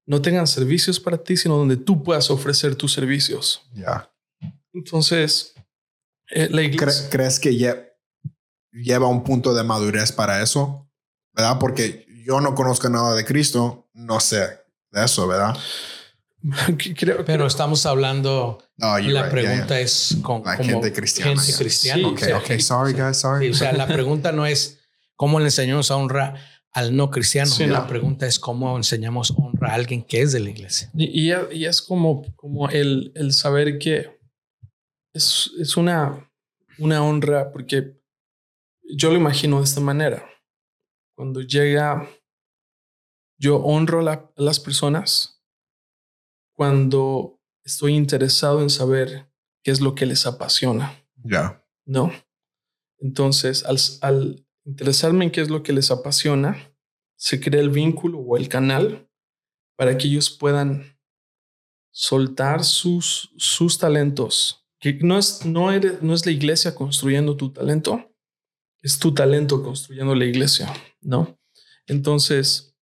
[0.07, 3.63] no tengan servicios para ti, sino donde tú puedas ofrecer tus servicios.
[3.75, 4.11] Ya.
[4.73, 5.55] Entonces,
[6.31, 6.77] eh,
[7.11, 7.57] ¿Crees que
[8.73, 10.89] lleva un punto de madurez para eso?
[11.33, 11.59] ¿Verdad?
[11.59, 14.39] Porque yo no conozco nada de Cristo, no sé
[14.93, 15.57] de eso, ¿verdad?
[17.27, 18.59] Pero estamos hablando.
[18.79, 21.41] la pregunta es con gente cristiana.
[21.41, 22.09] Gente cristiana.
[22.09, 23.51] ok, sorry, guys, sorry.
[23.51, 24.79] o sea, la pregunta no es
[25.21, 26.35] ¿Cómo le enseñamos a honra
[26.73, 27.51] al no cristiano?
[27.51, 27.87] Sí, la no.
[27.87, 30.91] pregunta es cómo enseñamos honra a alguien que es de la iglesia.
[30.95, 34.19] Y, y- y es como, como el, el saber que
[35.13, 36.31] es, es una,
[36.79, 38.01] una honra, porque
[38.83, 40.29] yo lo imagino de esta manera.
[41.17, 42.09] Cuando llega,
[43.39, 45.43] yo honro a, la- las personas
[46.55, 49.31] cuando estoy interesado en saber
[49.63, 51.05] qué es lo que les apasiona.
[51.23, 51.65] Ya.
[51.87, 52.13] ¿no?
[52.99, 56.57] Entonces, al, al interesarme en qué es lo que les apasiona,
[57.17, 59.11] se crea el vínculo o el canal
[59.77, 60.99] para que ellos puedan
[61.93, 64.60] soltar sus, sus talentos.
[64.81, 68.11] Que no es, no, eres, no es la iglesia construyendo tu talento,
[68.83, 71.39] es tu talento construyendo la iglesia, ¿no?
[71.87, 72.75] Entonces,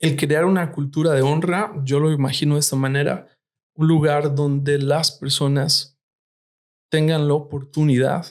[0.00, 3.28] el crear una cultura de honra, yo lo imagino de esta manera,
[3.74, 5.98] un lugar donde las personas
[6.90, 8.26] tengan la oportunidad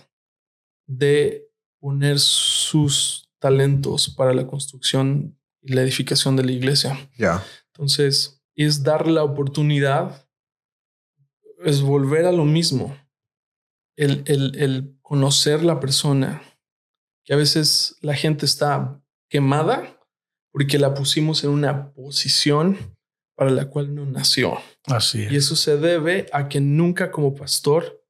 [0.87, 1.47] de
[1.79, 7.09] poner sus talentos para la construcción y la edificación de la iglesia.
[7.17, 7.43] Ya.
[7.67, 10.27] Entonces, es dar la oportunidad,
[11.63, 12.95] es volver a lo mismo,
[13.97, 16.41] el, el, el conocer la persona,
[17.25, 19.97] que a veces la gente está quemada
[20.51, 22.77] porque la pusimos en una posición
[23.35, 24.57] para la cual no nació.
[24.87, 28.03] Así Y eso se debe a que nunca como pastor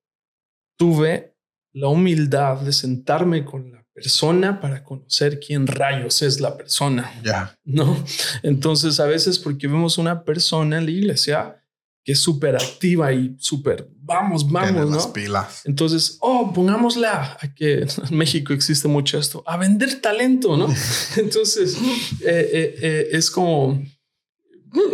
[0.78, 1.36] tuve
[1.74, 7.56] la humildad de sentarme con la persona para conocer quién rayos es la persona, Ya.
[7.64, 8.04] ¿no?
[8.44, 11.64] Entonces a veces porque vemos una persona en la iglesia
[12.04, 15.14] que es súper activa y súper, vamos, Tiene vamos, las ¿no?
[15.14, 15.62] pilas.
[15.66, 20.68] Entonces, oh, pongámosla a que en México existe mucho esto, a vender talento, ¿no?
[21.18, 21.78] Entonces,
[22.22, 23.82] eh, eh, eh, es como,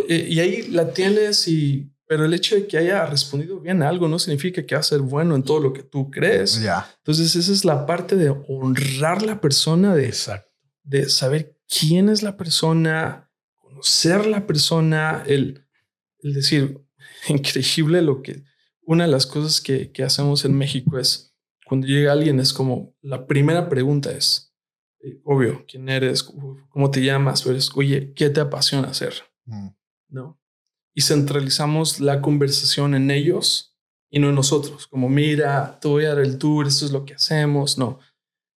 [0.08, 4.08] y ahí la tienes y, pero el hecho de que haya respondido bien a algo
[4.08, 6.60] no significa que va a ser bueno en todo lo que tú crees.
[6.60, 6.88] Ya.
[6.98, 10.48] Entonces, esa es la parte de honrar la persona, de, Exacto.
[10.84, 15.66] de saber quién es la persona, conocer la persona, el,
[16.20, 16.85] el decir,
[17.28, 18.44] increíble lo que,
[18.82, 21.34] una de las cosas que, que hacemos en México es,
[21.64, 24.54] cuando llega alguien, es como, la primera pregunta es,
[25.00, 26.22] eh, obvio, ¿quién eres?
[26.22, 27.42] ¿Cómo te llamas?
[27.42, 29.14] Pero es, oye, ¿qué te apasiona hacer?
[29.44, 29.68] Mm.
[30.08, 30.40] ¿No?
[30.94, 33.76] Y centralizamos la conversación en ellos
[34.08, 37.04] y no en nosotros, como, mira, te voy a dar el tour, esto es lo
[37.04, 37.98] que hacemos, no.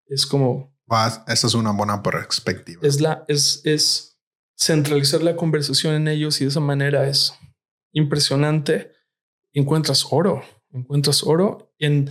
[0.06, 2.80] Es como, Va, Esa es una buena perspectiva.
[2.82, 4.18] es la es, es
[4.58, 7.32] centralizar la conversación en ellos y de esa manera es
[7.92, 8.92] impresionante.
[9.52, 12.08] Encuentras oro, encuentras oro en,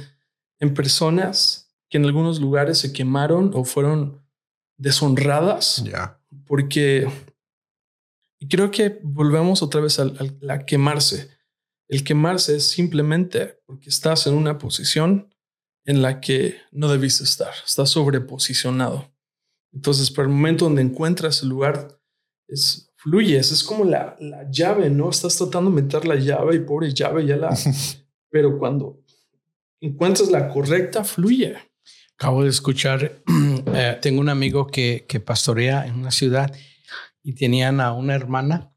[0.59, 4.21] en personas que en algunos lugares se quemaron o fueron
[4.77, 6.21] deshonradas Ya.
[6.45, 7.07] porque
[8.49, 11.29] creo que volvemos otra vez al, al- a quemarse.
[11.87, 15.33] El quemarse es simplemente porque estás en una posición
[15.85, 19.11] en la que no debiste estar, estás sobreposicionado.
[19.73, 21.99] Entonces, para el momento donde encuentras el lugar,
[22.47, 25.09] es, fluyes, es como la, la llave, ¿no?
[25.09, 27.57] Estás tratando de meter la llave y pobre llave ya la...
[28.29, 29.01] pero cuando
[29.79, 31.55] encuentras la correcta, fluye.
[32.15, 33.21] Acabo de escuchar,
[33.73, 36.53] eh, tengo un amigo que, que pastorea en una ciudad
[37.23, 38.73] y tenían a una hermana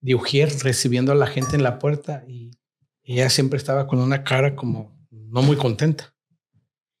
[0.00, 2.50] de Ujier recibiendo a la gente en la puerta y
[3.04, 6.12] ella siempre estaba con una cara como no muy contenta.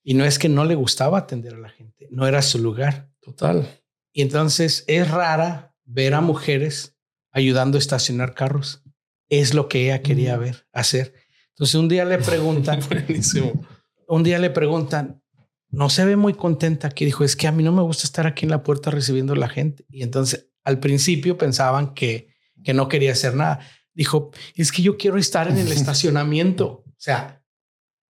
[0.04, 3.10] Y no es que no le gustaba atender a la gente, no era su lugar.
[3.20, 3.66] Total.
[4.12, 6.96] Y entonces es rara ver a mujeres
[7.30, 8.82] ayudando a estacionar carros.
[9.28, 10.40] Es lo que ella quería Mm.
[10.40, 11.14] ver, hacer.
[11.50, 12.80] Entonces un día le preguntan,
[14.08, 15.22] un día le preguntan,
[15.70, 17.04] no se ve muy contenta aquí.
[17.04, 19.36] Dijo, es que a mí no me gusta estar aquí en la puerta recibiendo a
[19.36, 19.84] la gente.
[19.90, 22.28] Y entonces al principio pensaban que,
[22.62, 23.60] que no quería hacer nada.
[23.92, 26.84] Dijo, es que yo quiero estar en el estacionamiento.
[26.86, 27.42] O sea,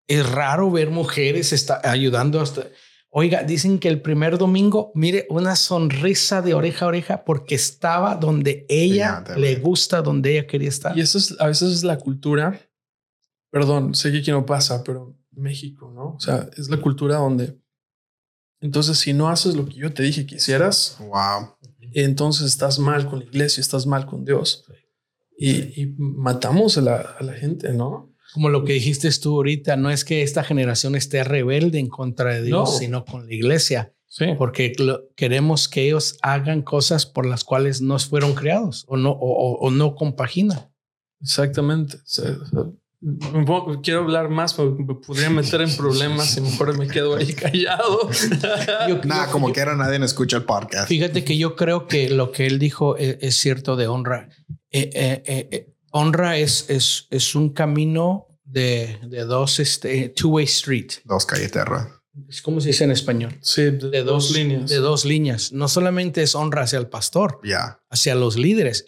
[0.09, 2.66] es raro ver mujeres está ayudando hasta...
[3.15, 8.15] Oiga, dicen que el primer domingo, mire, una sonrisa de oreja a oreja porque estaba
[8.17, 10.97] donde ella le gusta, donde ella quería estar.
[10.97, 12.59] Y eso es, a veces es la cultura.
[13.51, 16.15] Perdón, sé que aquí no pasa, pero México, ¿no?
[16.15, 17.61] O sea, es la cultura donde.
[18.63, 21.57] Entonces, si no haces lo que yo te dije que hicieras, Wow.
[21.93, 24.65] entonces estás mal con la iglesia, estás mal con Dios.
[25.37, 28.12] Y, y matamos a la, a la gente, ¿no?
[28.33, 32.35] Como lo que dijiste tú ahorita, no es que esta generación esté rebelde en contra
[32.35, 32.78] de Dios, No.
[32.78, 34.26] sino con la iglesia, Sí.
[34.39, 39.11] porque lo- queremos que ellos hagan cosas por las cuales no fueron creados o no,
[39.11, 40.70] o, o- o no compaginan.
[41.20, 41.97] Exactamente.
[41.99, 42.61] O sea, o sea,
[43.05, 47.16] un poco- quiero hablar más, pero me podría meter en problemas y mejor me quedo
[47.16, 48.09] ahí callado.
[49.05, 50.89] Nada, como yo- quiera, nadie escucha el podcast.
[50.89, 54.28] Fíjate que yo creo que lo que él dijo es, es cierto de honra.
[54.70, 60.45] Eh, eh, eh, eh, honra es, es, es un camino de, de dos, este, two-way
[60.45, 60.93] street.
[61.05, 61.86] Dos calleteros.
[62.43, 63.38] ¿cómo se dice en español?
[63.40, 64.68] Sí, de, De dos, líneas.
[64.68, 65.53] De dos líneas.
[65.53, 67.80] No solamente es honra hacia el pastor, Ya.
[67.88, 68.84] hacia los líderes,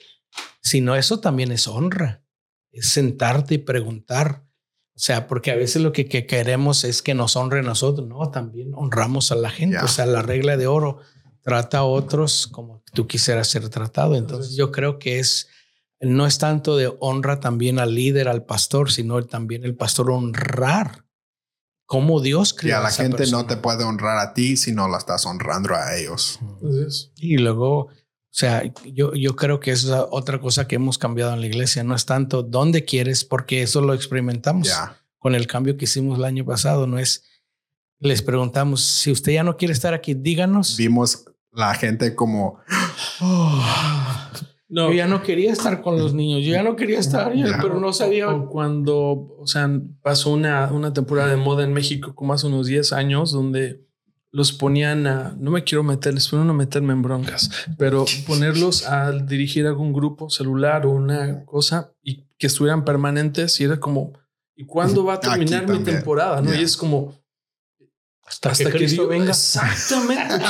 [0.61, 2.23] sino eso también es honra.
[2.71, 4.45] Es sentarte y preguntar.
[4.97, 8.07] O sea, porque a veces lo que, que queremos es que nos honre a nosotros.
[8.07, 9.77] No, también honramos a la gente.
[9.77, 9.85] Ya.
[9.85, 10.99] O sea, la regla de oro
[11.43, 14.17] trata a otros como tú quisieras ser tratado.
[14.17, 15.49] Entonces yo creo que es,
[16.01, 21.05] no es tanto de honra también al líder, al pastor, sino también el pastor honrar
[21.87, 24.89] cómo Dios creó Ya la esa gente no te puede honrar a ti si no
[24.89, 26.41] la estás honrando a ellos.
[27.17, 27.91] Y luego, o
[28.31, 31.85] sea, yo, yo creo que esa es otra cosa que hemos cambiado en la iglesia.
[31.85, 34.99] No es tanto dónde quieres, porque eso lo experimentamos Ya.
[35.19, 36.87] con el cambio que hicimos el año pasado.
[36.87, 37.25] No es,
[37.99, 40.77] les preguntamos, si usted ya no quiere estar aquí, díganos.
[40.77, 42.59] Vimos la gente como,
[44.69, 47.59] No, Yo ya no quería estar con los niños, yo ya no quería estar, Ya.
[47.61, 48.29] pero no sabía.
[48.31, 49.71] O cuando, o sea,
[50.03, 53.85] pasó una, una temporada de moda en México como hace unos 10 años donde
[54.31, 59.13] los ponían a, no me quiero meter, espero no meterme en broncas, pero ponerlos a
[59.13, 64.13] dirigir algún grupo celular o una cosa y que estuvieran permanentes y era como,
[64.57, 66.41] ¿y cuándo va a terminar mi temporada?
[66.41, 66.53] ¿no?
[66.55, 67.15] Y es como,
[68.27, 69.31] Hasta, hasta que que Cristo Dios- venga.
[69.31, 70.45] Exactamente.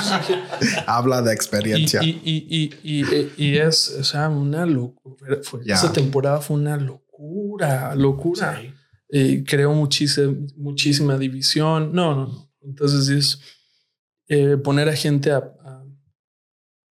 [0.87, 2.03] habla de experiencia.
[2.03, 5.39] y, y, y, y- y es, o sea, una locura.
[5.43, 5.62] Fue-.
[5.66, 8.61] Esa temporada fue una locura, locura.
[8.61, 8.72] Sí.
[9.11, 11.93] Eh, creó muchísima, muchísima división.
[11.93, 12.53] No, no, no.
[12.62, 13.41] Entonces es
[14.29, 15.85] eh, poner a gente a, a-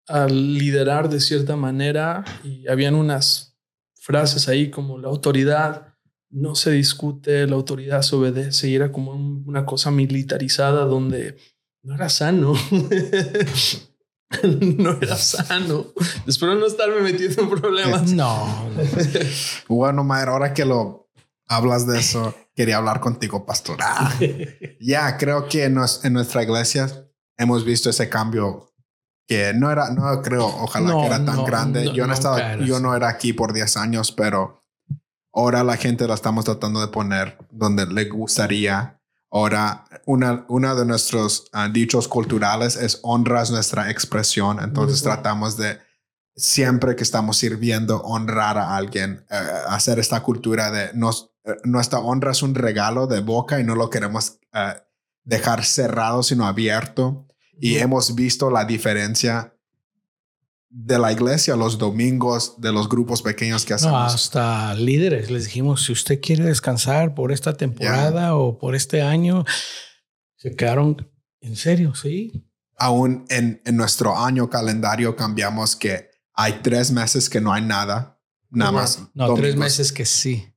[0.08, 3.56] a liderar de cierta manera y habían unas
[3.94, 5.91] frases ahí como la autoridad
[6.32, 11.36] no se discute, la autoridad se obedece y era como un- una cosa militarizada donde
[11.84, 12.54] no era sano.
[14.42, 15.86] no era sano.
[16.26, 18.10] Espero no estarme metiendo en problemas.
[18.12, 18.82] No, no.
[19.68, 21.10] Bueno, Mayer, ahora que lo
[21.48, 23.76] hablas de eso, quería hablar contigo, pastor.
[23.82, 24.12] Ah,
[24.80, 26.88] ya, creo que en, nos- en nuestra iglesia
[27.36, 28.72] hemos visto ese cambio
[29.26, 31.84] que no era, no creo, ojalá No, que era tan no, grande.
[31.84, 34.61] no, yo no estaba, yo no era aquí por 10 años, pero
[35.32, 39.00] ahora la gente la estamos tratando de poner donde le gustaría.
[39.30, 44.60] Ahora, una, una de nuestros ah, dichos culturales es honras nuestra expresión.
[44.60, 45.78] Entonces tratamos de
[46.36, 49.36] siempre que estamos sirviendo, honrar a alguien, eh,
[49.68, 53.74] hacer esta cultura de nos, eh, nuestra honra es un regalo de boca y no
[53.74, 54.74] lo queremos eh,
[55.24, 57.26] dejar cerrado, sino abierto.
[57.58, 59.54] Y hemos visto la diferencia
[60.74, 64.14] de la iglesia los domingos, de los grupos pequeños que No, hacemos.
[64.14, 69.44] hasta líderes les dijimos, si usted quiere descansar por esta temporada o por este año,
[70.36, 71.10] se quedaron
[71.40, 72.48] en serio, sí.
[72.78, 78.18] Aún en, en nuestro año calendario cambiamos que hay tres meses que no hay nada.
[78.50, 78.80] Nada Ujú.
[78.80, 78.98] más.
[79.14, 80.51] No, tres meses que sí.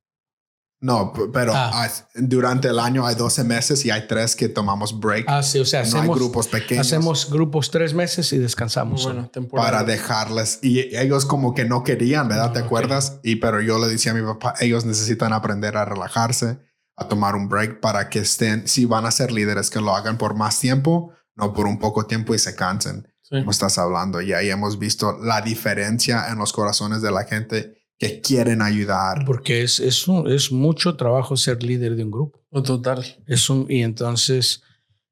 [0.78, 1.70] No, pero Ah.
[1.82, 5.24] hay- durante el año hay 12 meses y hay tres que tomamos break.
[5.26, 9.04] Ah, sí, o sea, no hay hacemos, grupos pequeños hacemos grupos tres meses y descansamos.
[9.04, 9.70] Bueno, temporada.
[9.70, 10.58] para dejarles.
[10.62, 12.52] Y ellos como que no querían, ¿verdad?
[12.52, 13.18] ¿Te acuerdas?
[13.22, 16.58] Y pero yo le decía a mi papá, ellos necesitan aprender a relajarse,
[16.96, 20.18] a tomar un break para que estén, si van a ser líderes, que lo hagan
[20.18, 23.08] por más tiempo, no por un poco tiempo y se cansen.
[23.22, 23.38] Sí.
[23.40, 24.20] Como estás hablando.
[24.20, 29.24] Y ahí hemos visto la diferencia en los corazones de la gente que quieren ayudar.
[29.24, 32.44] Porque es, es, un- es mucho trabajo ser líder de un grupo.
[32.50, 33.04] O total.
[33.26, 34.62] Es un, y entonces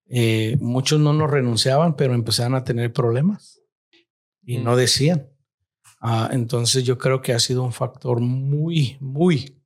[0.06, 3.60] eh, muchos no nos renunciaban, pero empezaron a tener problemas
[4.42, 4.64] y Mm.
[4.64, 5.28] no decían.
[6.00, 9.62] Ah, entonces yo creo que ha sido un factor muy, muy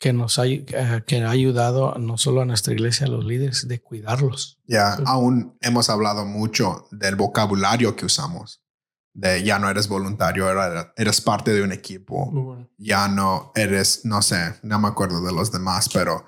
[0.00, 0.64] que nos ha, eh,
[1.06, 4.58] que ha ayudado no solo a nuestra iglesia, a los líderes, de cuidarlos.
[4.66, 5.02] Ya, Sí.
[5.06, 8.60] aún hemos hablado mucho del vocabulario que usamos.
[9.14, 10.46] De ya no eres voluntario,
[10.96, 12.30] eres parte de un equipo.
[12.30, 12.68] Bueno.
[12.78, 16.24] Ya no eres, no sé, no me acuerdo de los demás, pero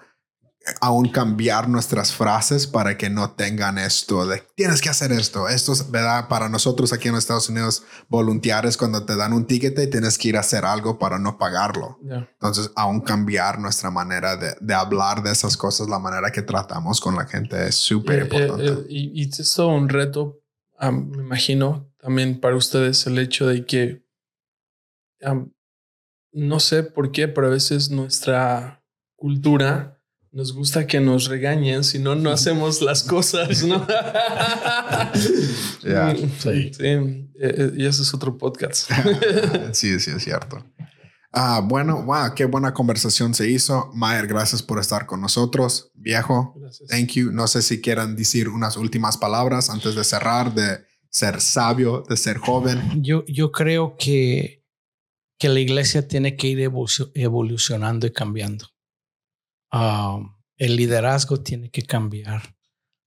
[0.81, 5.47] aún cambiar nuestras frases para que no tengan esto de tienes que hacer esto.
[5.49, 6.27] Esto es, ¿verdad?
[6.29, 10.29] Para nosotros aquí en los Estados Unidos, voluntarios, cuando te dan un ticket, tienes que
[10.29, 11.99] ir a hacer algo para no pagarlo.
[12.09, 16.99] Entonces, aún cambiar nuestra manera de, de hablar de esas cosas, la manera que tratamos
[17.01, 18.65] con la gente es súper Eh, importante.
[18.67, 20.41] eh, eh, y, y es todo un reto,
[20.81, 24.05] me imagino, también para ustedes el hecho de que
[26.33, 28.85] no sé por qué, pero a veces nuestra
[29.17, 29.99] cultura
[30.31, 33.87] nos gusta que nos regañen, si no, no hacemos las cosas, ¿no?
[35.83, 36.73] Ya, sí.
[36.81, 38.91] eh, eh, y ese es otro podcast.
[39.73, 40.63] sí, sí, es cierto.
[41.33, 43.91] Ah, bueno, wow, qué buena conversación se hizo.
[43.95, 45.91] Mayer, gracias por estar con nosotros.
[45.95, 46.89] Viejo, Gracias.
[46.91, 47.33] thank you.
[47.33, 50.85] No sé si quieran decir unas últimas palabras antes de cerrar, de
[51.15, 53.01] ser sabio, de ser joven.
[53.01, 54.65] Yo, yo creo que,
[55.39, 58.67] que la iglesia tiene que ir evolucio- evolucionando y cambiando.
[59.71, 60.19] Ah,
[60.57, 62.57] el liderazgo tiene que cambiar.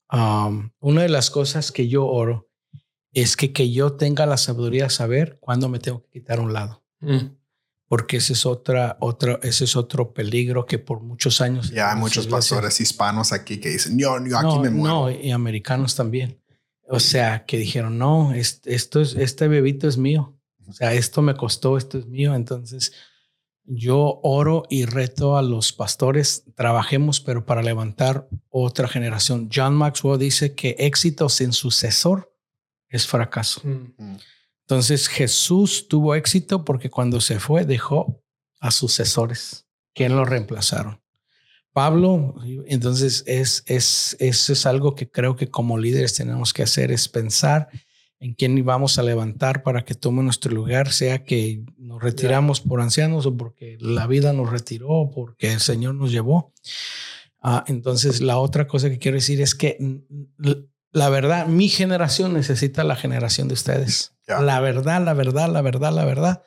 [0.09, 2.49] um, una de las cosas que yo oro
[3.11, 6.43] es que, que yo tenga la sabiduría de saber cuándo me tengo que quitar a
[6.43, 6.85] un lado.
[7.01, 7.35] Mm.
[7.89, 11.71] Porque ese es, otra, otra, ese es otro peligro que por muchos años...
[11.71, 14.95] Ya hay muchos iglesias- pastores hispanos aquí que dicen, yo, yo aquí no, me muero.
[14.95, 16.41] No, y americanos también.
[16.87, 20.37] O sea, que dijeron, no, es- esto es, este bebito es mío.
[20.67, 22.33] O sea, esto me costó, esto es mío.
[22.35, 22.93] Entonces,
[23.63, 29.49] yo oro y reto a los pastores, trabajemos, pero para levantar otra generación.
[29.53, 32.33] John Maxwell dice que éxito sin sucesor
[32.89, 33.61] es fracaso.
[33.63, 34.17] Mm.
[34.61, 38.21] Entonces, Jesús tuvo éxito porque cuando se fue dejó
[38.59, 41.01] a sucesores que lo reemplazaron.
[41.77, 42.33] Pablo,
[42.65, 47.07] entonces es, es, eso es algo que creo que como líderes tenemos que hacer, es
[47.07, 47.69] pensar
[48.19, 52.81] en quién vamos a levantar para que tome nuestro lugar, sea que nos retiramos por
[52.81, 56.51] ancianos o porque la vida nos retiró o porque el Señor nos llevó.
[57.43, 59.77] Ah, entonces, la otra cosa que quiero decir es que
[60.91, 64.13] la verdad, mi generación necesita la generación de ustedes.
[64.25, 66.41] La verdad, la verdad, la verdad, la verdad,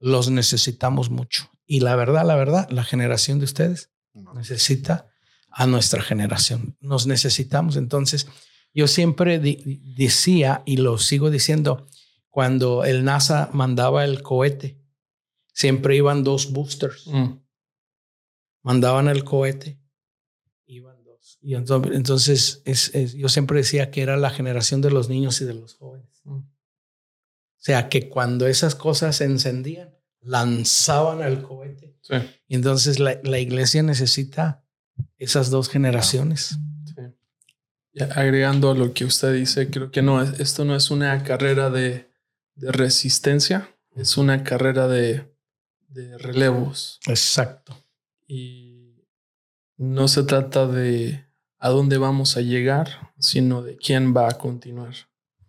[0.00, 1.50] los necesitamos mucho.
[1.66, 3.90] Y la verdad, la verdad, la generación de ustedes.
[4.34, 5.08] Necesita
[5.50, 6.76] a nuestra generación.
[6.80, 7.76] Nos necesitamos.
[7.76, 8.26] Entonces,
[8.72, 11.86] yo siempre decía y lo sigo diciendo,
[12.28, 14.80] cuando el NASA mandaba el cohete,
[15.52, 17.06] siempre iban dos boosters.
[17.06, 17.34] Mm.
[18.62, 19.78] Mandaban el cohete,
[20.66, 21.38] iban dos.
[21.40, 25.40] Y entonces, entonces es- es- yo siempre decía que era la generación de los niños
[25.40, 26.20] y de los jóvenes.
[26.24, 26.38] Mm.
[26.38, 26.46] O
[27.66, 31.93] sea, que cuando esas cosas se encendían, lanzaban el cohete.
[32.06, 32.14] Sí,
[32.48, 34.62] Y entonces la, la iglesia necesita
[35.18, 36.58] esas dos generaciones.
[36.94, 37.02] sí.
[37.94, 41.22] Ya, agregando a lo que usted dice, creo que no, es- esto no es una
[41.22, 42.10] carrera de,
[42.56, 45.32] de resistencia, es una carrera de,
[45.88, 46.98] de relevos.
[47.06, 47.76] Exacto.
[48.26, 48.96] Y
[49.76, 51.24] no se trata de
[51.58, 54.94] a dónde vamos a llegar, sino de quién va a continuar.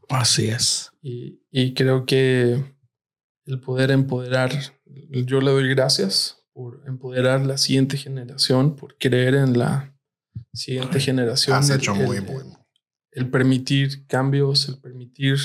[0.08, 0.92] Así es.
[1.02, 2.64] Y, y creo que
[3.46, 4.52] el poder empoderar,
[4.86, 9.94] yo le doy gracias por empoderar la siguiente generación, por creer en la
[10.54, 11.58] siguiente generación.
[11.58, 12.66] Has el- hecho muy el- bueno.
[13.12, 15.38] el permitir cambios, el permitir...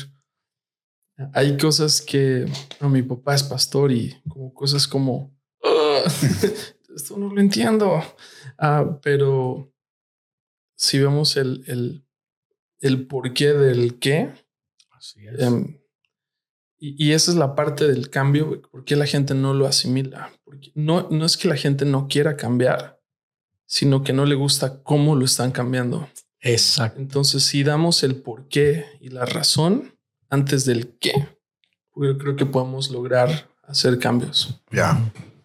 [1.35, 2.47] Hay cosas que...
[2.81, 5.37] no, mi papá es pastor y como cosas como...
[5.65, 6.03] "Ah,
[6.95, 8.01] esto no lo entiendo.
[8.57, 9.75] Ah, pero
[10.77, 12.07] si vemos el, el,
[12.81, 14.33] el porqué del qué,
[14.93, 15.41] Así es.
[15.41, 15.77] em,
[16.79, 20.33] y, y esa es la parte del cambio, ¿por qué la gente no lo asimila?
[20.51, 23.01] Porque no, no es que la gente no quiera cambiar,
[23.67, 26.09] sino que no le gusta cómo lo están cambiando.
[26.41, 26.99] Exacto.
[26.99, 29.97] Entonces, si damos el por qué y la razón
[30.29, 31.13] antes del qué,
[31.95, 34.61] yo creo que podemos lograr hacer cambios.
[34.73, 35.01] Ya.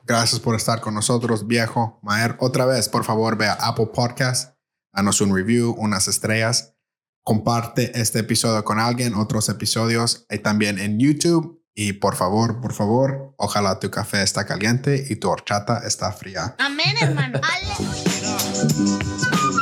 [0.07, 1.99] Gracias por estar con nosotros, viejo.
[2.01, 4.57] Maer, otra vez, por favor, ve a Apple Podcast,
[4.91, 6.73] danos un review, unas estrellas.
[7.21, 11.54] Comparte este episodio con alguien, otros episodios y también en YouTube.
[11.77, 16.55] Y por favor, por favor, ojalá tu café está caliente y tu horchata está fría.
[16.57, 17.41] Amén, hermano.
[17.43, 18.37] Aleluya.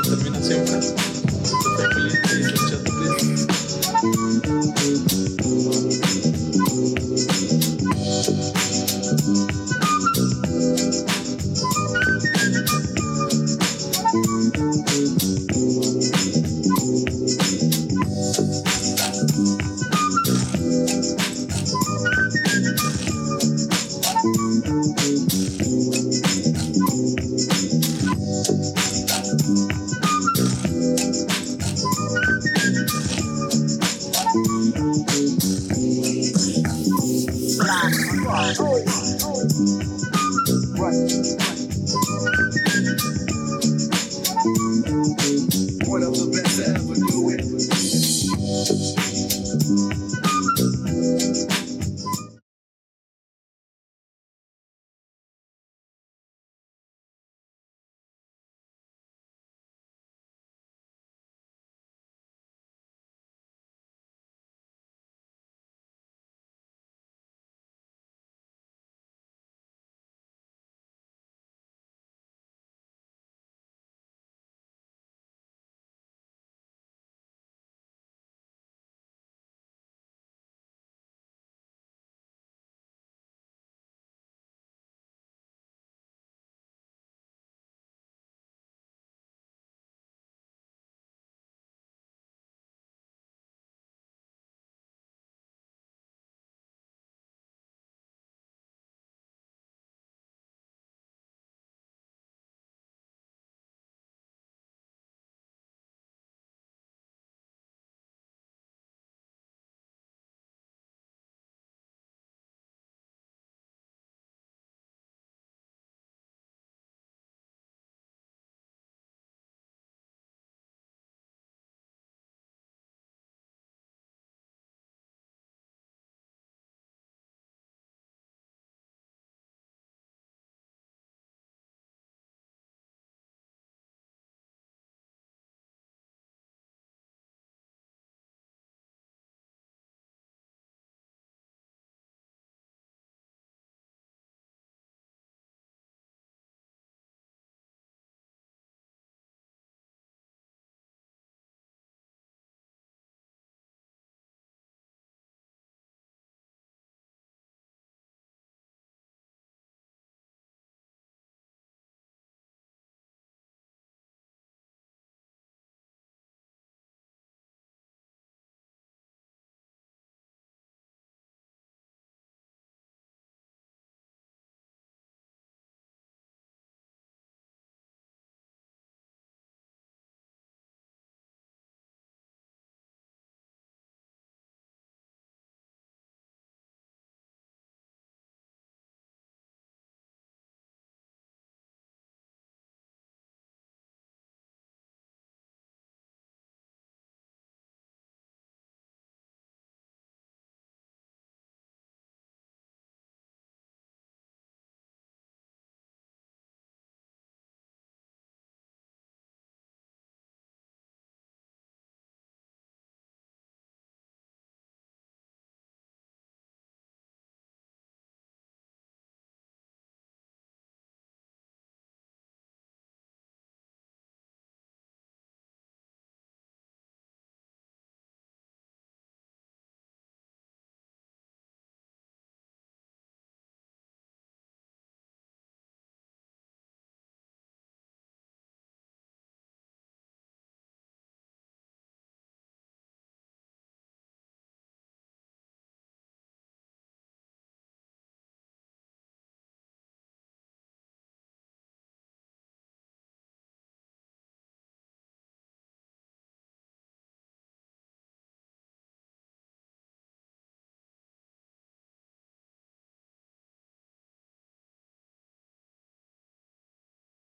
[0.03, 0.79] Termina siempre.